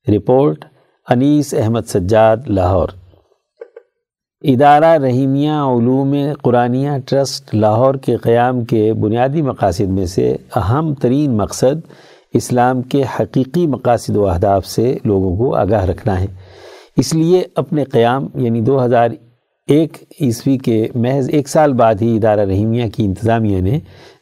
[0.08, 0.64] رپورٹ،
[1.08, 2.88] انیس احمد سجاد، لاہور۔
[4.42, 11.36] ادارہ رحیمیہ علوم قرآنیہ ٹرسٹ، لاہور کے قیام کے بنیادی مقاصد میں سے اہم ترین
[11.36, 11.92] مقصد
[12.34, 16.26] اسلام کے حقیقی مقاصد و اہداف سے لوگوں کو آگاہ رکھنا ہے۔
[16.96, 19.10] اس لیے اپنے قیام یعنی دو ہزار
[19.66, 23.78] ایک عیسوی کے محض ایک سال بعد ہی ادارہ رحیمیہ کی انتظامیہ نے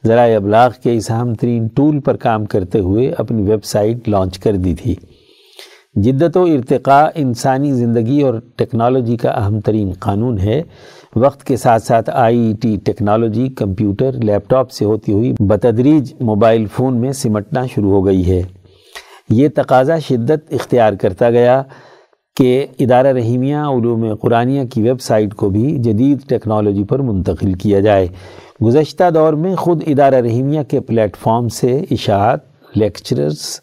[0.06, 4.38] ذرائع ابلاغ کے اس اہم ترین ٹول پر کام کرتے ہوئے اپنی ویب سائٹ لانچ
[4.38, 4.94] کر دی تھی۔
[5.94, 10.62] جدت و ارتقاء انسانی زندگی اور ٹیکنالوجی کا اہم ترین قانون ہے۔
[11.16, 14.12] وقت کے ساتھ ساتھ I T technology, computer,
[14.50, 18.42] laptop سے ہوتی ہوئی بتدریج موبائل فون میں سمٹنا شروع ہو گئی ہے۔
[19.28, 21.62] یہ تقاضا شدت اختیار کرتا گیا۔
[22.36, 27.80] کہ ادارہ رحیمیہ علوم قرآنیہ کی ویب سائٹ کو بھی جدید ٹیکنالوجی پر منتقل کیا
[27.80, 28.06] جائے۔
[28.64, 32.40] گزشتہ دور میں خود ادارہ رحیمیہ کے پلیٹ فارم سے اشاعت،
[32.74, 33.60] لیکچرز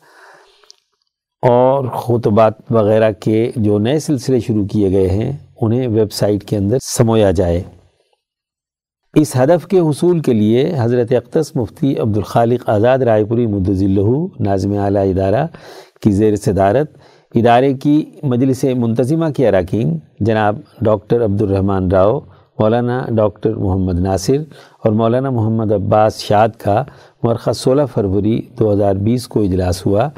[1.43, 5.31] اور خطبات وغیرہ کے جو نئے سلسلے شروع کیے گئے ہیں،
[5.61, 7.64] انہیں ویب سائٹ کے اندر سمویا جائے۔
[9.15, 13.84] اس ہدف کے حصول کے لیے حضرت اقتص مفتی عبد الخالق آزاد رائے پوری مدض
[13.84, 15.45] اللہ ناظم اعلیٰ ادارہ
[16.02, 16.91] کی زیر صدارت
[17.35, 22.19] ادارے کی مجلس منتظمہ کے اراکین جناب ڈاکٹر عبد الرحمن راؤ،
[22.59, 24.37] مولانا ڈاکٹر محمد ناصر
[24.83, 26.83] اور مولانا محمد عباس شاد کا
[27.23, 30.09] مرخص سولہ فروری دو ہزار بیس کو اجلاس ہوا،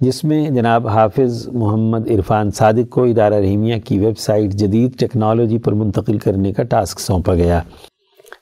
[0.00, 5.58] جس میں جناب حافظ محمد عرفان صادق کو ادارہ رحیمیہ کی ویب سائٹ جدید ٹیکنالوجی
[5.58, 7.60] پر منتقل کرنے کا ٹاسک سونپا گیا۔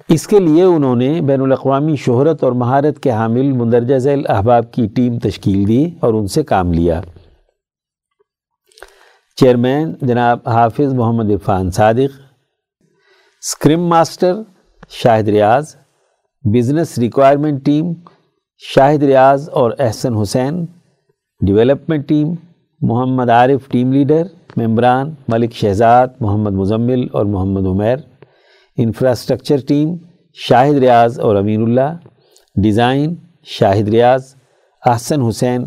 [0.08, 4.72] اس کے لیے انہوں نے بین الاقوامی شہرت اور مہارت کے حامل مندرجہ ذیل احباب
[4.72, 7.00] کی ٹیم تشکیل دی اور ان سے کام لیا۔
[9.38, 12.12] چیئرمین جناب Hafiz Muhammad Irfan Sadiq
[13.42, 14.34] scrum master
[14.90, 15.74] Shahid Riaz,
[16.44, 17.92] business requirement team
[18.62, 20.64] Shahid Riaz اور Ahsan Hussain,
[21.40, 22.34] development team
[22.80, 24.22] Muhammad Arif team leader,
[24.56, 27.96] ممبران ملک شہزاد محمد مزمل اور محمد عمیر،
[28.78, 29.96] انفراسٹرکچر ٹیم
[30.38, 31.96] شاہد ریاض اور امین اللہ،
[32.56, 33.14] ڈیزائن
[33.56, 34.34] شاہد ریاض،
[34.82, 35.66] احسن حسین،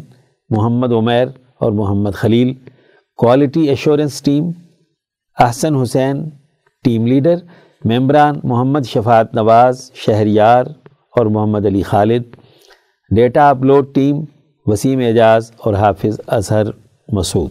[0.50, 1.28] محمد عمیر
[1.58, 2.54] اور Muhammad Khalil
[3.18, 4.50] quality assurance team
[5.40, 6.30] Ahsan Hussain
[6.84, 7.36] team leader
[7.86, 10.66] ممبران محمد شفاعت نواز شہریار
[11.16, 12.24] اور Muhammad Ali Khalid
[13.16, 14.24] data upload team
[14.66, 16.64] Waseem Ejaz اور حافظ اظہر
[17.14, 17.50] مسعود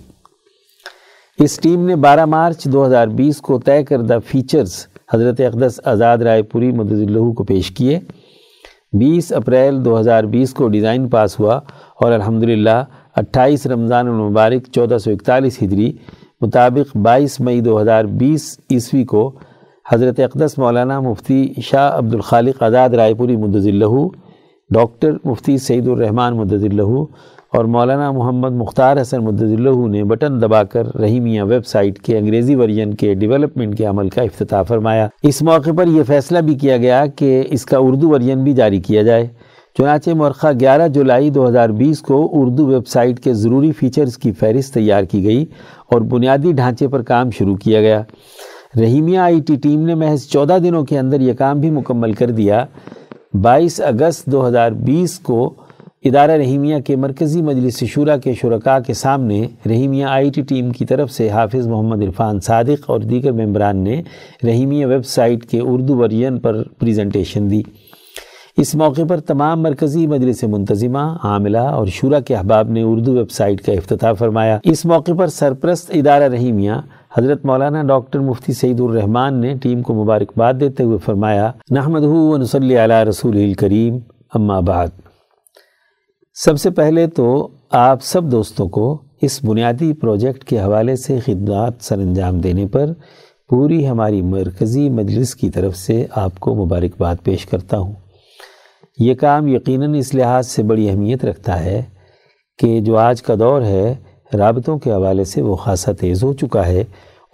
[1.38, 6.18] اس team نے بارہ مارچ دو ہزار بیس کو طے کردہ فیچرز حضرت اقدس آزاد
[6.18, 8.00] رائے پوری مدد اللہ کو پیش کیے.
[8.92, 11.60] بیس اپریل دو ہزار بیس کو ڈیزائن پاس ہوا
[12.00, 12.84] اور الحمدللہ
[13.16, 15.92] اٹھائیس رمضان المبارک چودہ سو اکتالیس ہجری
[16.40, 19.22] مطابق بائیس مئی دو ہزار بیس عیسوی کو
[19.92, 23.96] حضرت اقدس مولانا مفتی شاہ عبد الخالق آزاد رائے پوری مدد اللہ
[24.70, 26.92] ڈاکٹر مفتی سعید الرحمن مدد اللہ
[27.56, 32.18] اور مولانا محمد مختار حسن مدد اللہ نے بٹن دبا کر رحیمیہ ویب سائٹ کے
[32.18, 36.54] انگریزی ورژن کے ڈیولپمنٹ کے عمل کا افتتاح فرمایا۔ اس موقع پر یہ فیصلہ بھی
[36.54, 39.28] کیا گیا کہ اس کا اردو ورژن بھی جاری کیا جائے۔
[39.78, 44.32] چنانچہ مرخہ گیارہ جولائی دو ہزار بیس کو اردو ویب سائٹ کے ضروری فیچرز کی
[44.32, 45.44] فہرست تیار کی گئی
[45.90, 48.02] اور بنیادی ڈھانچے پر کام شروع کیا گیا۔
[48.80, 52.30] رحیمیہ آئی ٹی ٹیم نے محض چودہ دنوں کے اندر یہ کام بھی مکمل کر
[52.30, 52.64] دیا۔
[53.42, 55.54] بائیس اگست دو ہزار بیس کو
[56.04, 60.84] ادارہ رحیمیہ کے مرکزی مجلس شورا کے شرکاء کے سامنے رحیمیہ آئی ٹی ٹیم کی
[60.84, 64.02] طرف سے حافظ محمد عرفان صادق اور دیگر ممبران نے
[64.46, 67.62] رحیمیہ ویب سائٹ کے اردو ورژن پر پریزنٹیشن دی۔
[68.56, 73.30] اس موقع پر تمام مرکزی مجلس منتظمہ، عاملہ اور شورا کے احباب نے اردو ویب
[73.30, 76.72] سائٹ کا افتتاح فرمایا۔ اس موقع پر سرپرست ادارہ رحیمیہ،
[77.18, 82.36] حضرت مولانا ڈاکٹر مفتی سعید الرحمان نے ٹیم کو مبارکباد دیتے ہوئے فرمایا نحمد و
[82.36, 83.98] نصلی علی رسول الکریم،
[84.34, 84.88] اما بعد۔
[86.34, 91.72] سب سے پہلے تو آپ سب دوستوں کو اس بنیادی پروجیکٹ کے حوالے سے خدمات
[91.80, 92.86] سر انجام دینے پر
[93.48, 97.92] پوری ہماری مرکزی مجلس کی طرف سے آپ کو مبارکباد پیش کرتا ہوں۔
[98.98, 101.82] یہ کام یقیناً اس لحاظ سے بڑی اہمیت رکھتا ہے
[102.58, 103.94] کہ جو آج کا دور ہے،
[104.38, 106.84] رابطوں کے حوالے سے وہ خاصا تیز ہو چکا ہے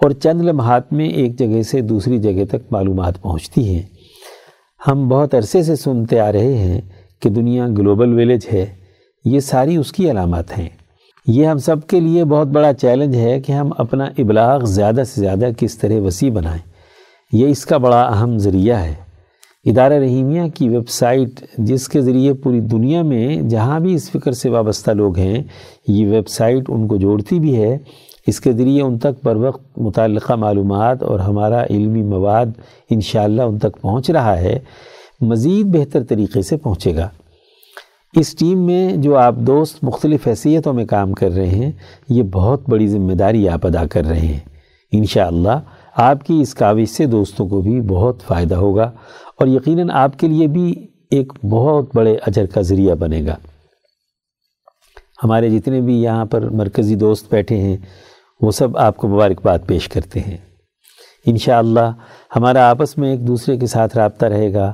[0.02, 3.82] اور چند لمحات میں ایک جگہ سے دوسری جگہ تک معلومات پہنچتی ہیں۔
[4.86, 6.80] ہم بہت عرصے سے سنتے آ رہے ہیں
[7.22, 8.66] کہ دنیا گلوبل ویلیج ہے۔
[9.24, 10.68] یہ ساری اس کی علامات ہیں۔
[11.26, 15.20] یہ ہم سب کے لیے بہت بڑا چیلنج ہے کہ ہم اپنا ابلاغ زیادہ سے
[15.20, 16.72] زیادہ کس طرح وسیع بنائیں۔
[17.32, 19.11] یہ اس کا بڑا اہم ذریعہ ہے۔
[19.64, 24.32] ادارہ رحیمیہ کی ویب سائٹ جس کے ذریعے پوری دنیا میں جہاں بھی اس فکر
[24.32, 25.42] سے وابستہ لوگ ہیں،
[25.88, 27.78] یہ ویب سائٹ ان کو جوڑتی بھی ہے۔
[28.26, 32.46] اس کے ذریعے ان تک بر وقت، متعلقہ معلومات اور ہمارا علمی مواد
[32.90, 34.58] انشاءاللہ ان تک پہنچ رہا ہے،
[35.20, 37.08] مزید بہتر طریقے سے پہنچے گا۔
[38.16, 41.72] اس ٹیم میں جو آپ دوست مختلف حیثیتوں میں کام کر رہے ہیں،
[42.08, 44.40] یہ بہت بڑی ذمہ داری آپ ادا کر رہے ہیں۔
[44.92, 45.60] انشاءاللہ
[45.96, 48.90] آپ کی اس کاوش سے دوستوں کو بھی بہت فائدہ ہوگا۔
[49.42, 53.36] اور یقیناً آپ کے لیے بھی ایک بہت بڑے اجر کا ذریعہ بنے گا۔
[55.24, 57.76] ہمارے جتنے بھی یہاں پر مرکزی دوست بیٹھے ہیں،
[58.40, 60.36] وہ سب آپ کو مبارکباد پیش کرتے ہیں۔
[61.26, 61.92] انشاءاللہ
[62.36, 64.72] ہمارا آپس میں ایک دوسرے کے ساتھ رابطہ رہے گا۔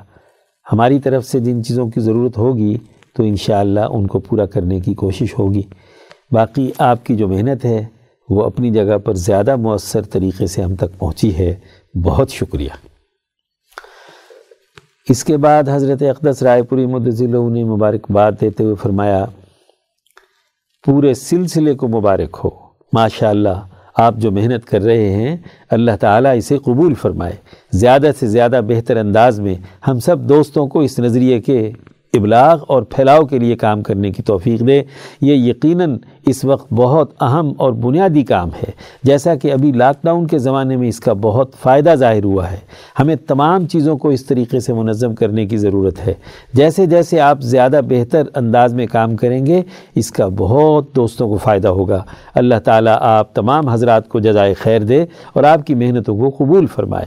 [0.73, 2.79] ہماری طرف سے جن چیزوں کی ضرورت ہوگی،
[3.17, 5.63] تو انشاءاللہ ان کو پورا کرنے کی کوشش ہوگی۔
[6.31, 7.87] باقی آپ کی جو محنت ہے،
[8.29, 11.55] وہ اپنی جگہ پر زیادہ مؤثر طریقے سے ہم تک پہنچی ہے۔
[12.05, 12.98] بہت شکریہ۔
[15.09, 19.25] اس کے بعد حضرت اقدس رائے پوری مدضلوں نے مبارکباد دیتے ہوئے فرمایا،
[20.85, 22.51] پورے سلسلے کو مبارک ہو۔
[22.93, 23.61] ماشاءاللہ،
[23.97, 25.37] آپ جو محنت کر رہے ہیں،
[25.71, 27.37] اللہ تعالیٰ اسے قبول فرمائے۔
[27.73, 29.55] زیادہ سے زیادہ بہتر انداز میں
[29.89, 31.73] ہم سب دوستوں کو اس نظریے کے
[32.15, 34.83] ابلاغ اور پھیلاؤ کے لیے کام کرنے کی توفیق دے۔
[35.21, 38.71] یہ یقیناً اس وقت بہت اہم اور بنیادی کام ہے۔
[39.03, 42.57] جیسا کہ ابھی لاک ڈاؤن کے زمانے میں اس کا بہت فائدہ ظاہر ہوا ہے۔
[42.99, 46.15] ہمیں تمام چیزوں کو اس طریقے سے منظم کرنے کی ضرورت ہے۔
[46.53, 49.63] جیسے جیسے آپ زیادہ بہتر انداز میں کام کریں گے،
[49.95, 52.05] اس کا بہت دوستوں کو فائدہ ہوگا۔
[52.35, 56.67] اللہ تعالیٰ آپ تمام حضرات کو جزائے خیر دے اور آپ کی محنتوں کو قبول
[56.67, 57.07] فرمائے۔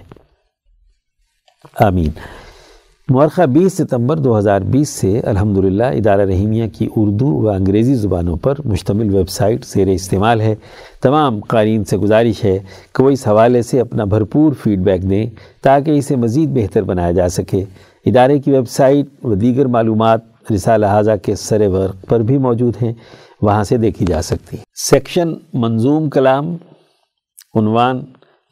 [1.80, 2.10] آمین۔
[3.12, 8.36] مورخہ بیس ستمبر دو ہزار بیس سے الحمدللہ ادارہ رحیمیہ کی اردو و انگریزی زبانوں
[8.36, 10.54] پر مشتمل ویب سائٹ زیر استعمال ہے۔
[11.02, 12.58] تمام قارئین سے گزارش ہے
[12.96, 15.26] کہ وہ اس حوالے سے اپنا بھرپور فیڈ بیک دیں
[15.62, 17.64] تاکہ اسے مزید بہتر بنایا جا سکے۔
[18.06, 22.74] ادارے کی ویب سائٹ و دیگر معلومات رسالہ حاضہ کے سر ورق پر بھی موجود
[22.82, 22.94] ہیں۔
[23.42, 24.58] وہاں سے دیکھی جا سکتی
[24.90, 26.56] سیکشن منظوم کلام،
[27.56, 28.00] عنوان،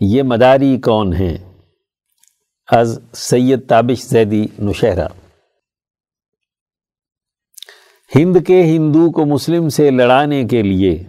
[0.01, 1.37] یہ مداری کون ہیں؟
[2.71, 5.07] از سید تابش زیدی نشہرہ۔
[8.15, 11.03] ہند کے ہندو کو مسلم سے لڑانے کے لیے۔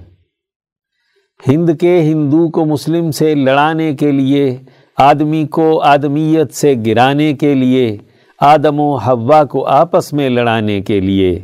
[1.49, 4.59] ہند کے ہندو کو مسلم سے لڑانے کے لیے۔
[4.97, 7.97] آدمی کو آدمیت سے گرانے کے لیے۔
[8.41, 11.41] آدم و ہوا کو آپس میں لڑانے کے لیے۔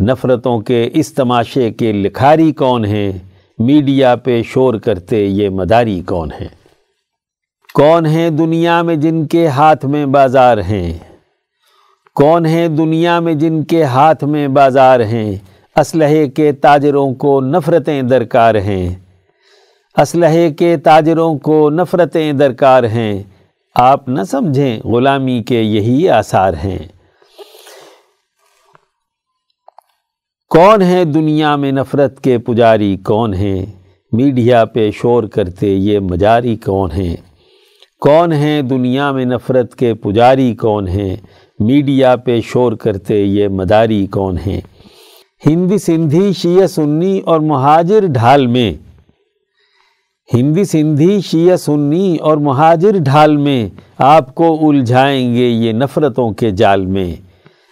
[0.00, 3.12] نفرتوں کے اس تماشے کے لکھاری کون ہیں؟
[3.58, 6.61] میڈیا پہ شور کرتے یہ مداری کون ہیں؟
[7.74, 10.98] کون ہیں دنیا میں جن کے ہاتھ میں بازار ہیں؟
[12.14, 15.36] کون ہیں دنیا میں جن کے ہاتھ میں بازار ہیں؟
[15.76, 18.94] اسلحے کے تاجروں کو نفرتیں درکار ہیں۔
[19.96, 23.22] اسلحے کے تاجروں کو نفرتیں درکار ہیں۔
[23.74, 26.78] آپ نہ سمجھیں غلامی کے یہی آثار ہیں۔
[30.50, 33.66] کون ہے دنیا میں نفرت کے پجاری کون ہیں؟
[34.12, 37.31] میڈیا پہ شور کرتے یہ مجاری کون ہیں؟
[38.02, 41.16] کون ہیں دنیا میں نفرت کے پجاری کون ہیں؟
[41.58, 44.60] میڈیا پہ شور کرتے یہ مداری کون ہیں؟
[45.46, 48.74] ہندی سندھی، شیعہ سنی اور مہاجر ڈھال میں۔
[50.34, 53.68] ہندی سندھی، شیعہ سنی اور مہاجر ڈھال میں۔
[53.98, 57.14] آپ کو الجھائیں گے یہ نفرتوں کے جال میں۔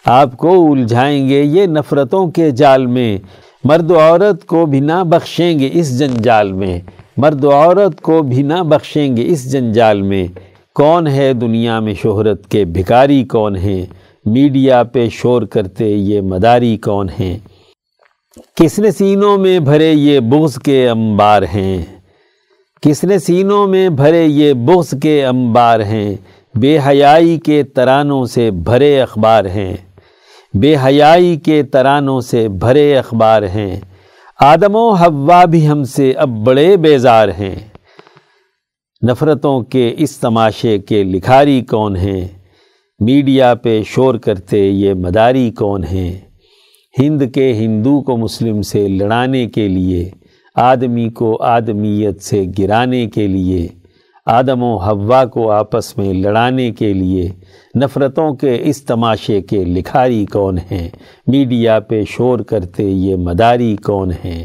[0.05, 3.19] آپ کو الجھائیں گے یہ نفرتوں کے جال میں۔
[3.65, 6.81] مرد و عورت کو بھی نہ بخشیں گے اس جنجال میں۔
[7.17, 10.27] مرد و عورت کو بھی نہ بخشیں گے اس جنجال میں۔
[10.75, 13.87] کون ہے دنیا میں شہرت کے بھکاری کون ہیں؟
[14.25, 17.39] میڈیا پہ شور کرتے یہ مداری کون ہیں؟
[18.57, 21.83] کس نے سینوں میں بھرے یہ بغض کے انبار ہیں؟
[22.83, 26.17] کس نے سینوں میں بھرے یہ بغض کے انبار ہیں؟
[26.55, 29.77] بے حیائی کے ترانوں سے بھرے اخبار ہیں۔
[30.55, 33.81] بے حیائی کے ترانوں سے بھرے اخبار ہیں۔
[34.43, 37.55] آدم و حوا بھی ہم سے اب بڑے بیزار ہیں۔
[39.11, 42.29] نفرتوں کے اس تماشے کے لکھاری کون ہیں؟
[43.01, 46.21] میڈیا پہ شور کرتے یہ مداری کون ہیں؟
[46.99, 50.11] ہند کے ہندو کو مسلم سے لڑانے کے لیے،
[50.55, 53.69] آدمی کو آدمیت سے گرانے کے لیے۔
[54.33, 57.29] آدم و حوا کو آپس میں لڑانے کے لیے،
[57.75, 60.89] نفرتوں کے اس تماشے کے لکھاری کون ہیں؟
[61.27, 64.45] میڈیا پہ شور کرتے یہ مداری کون ہیں؟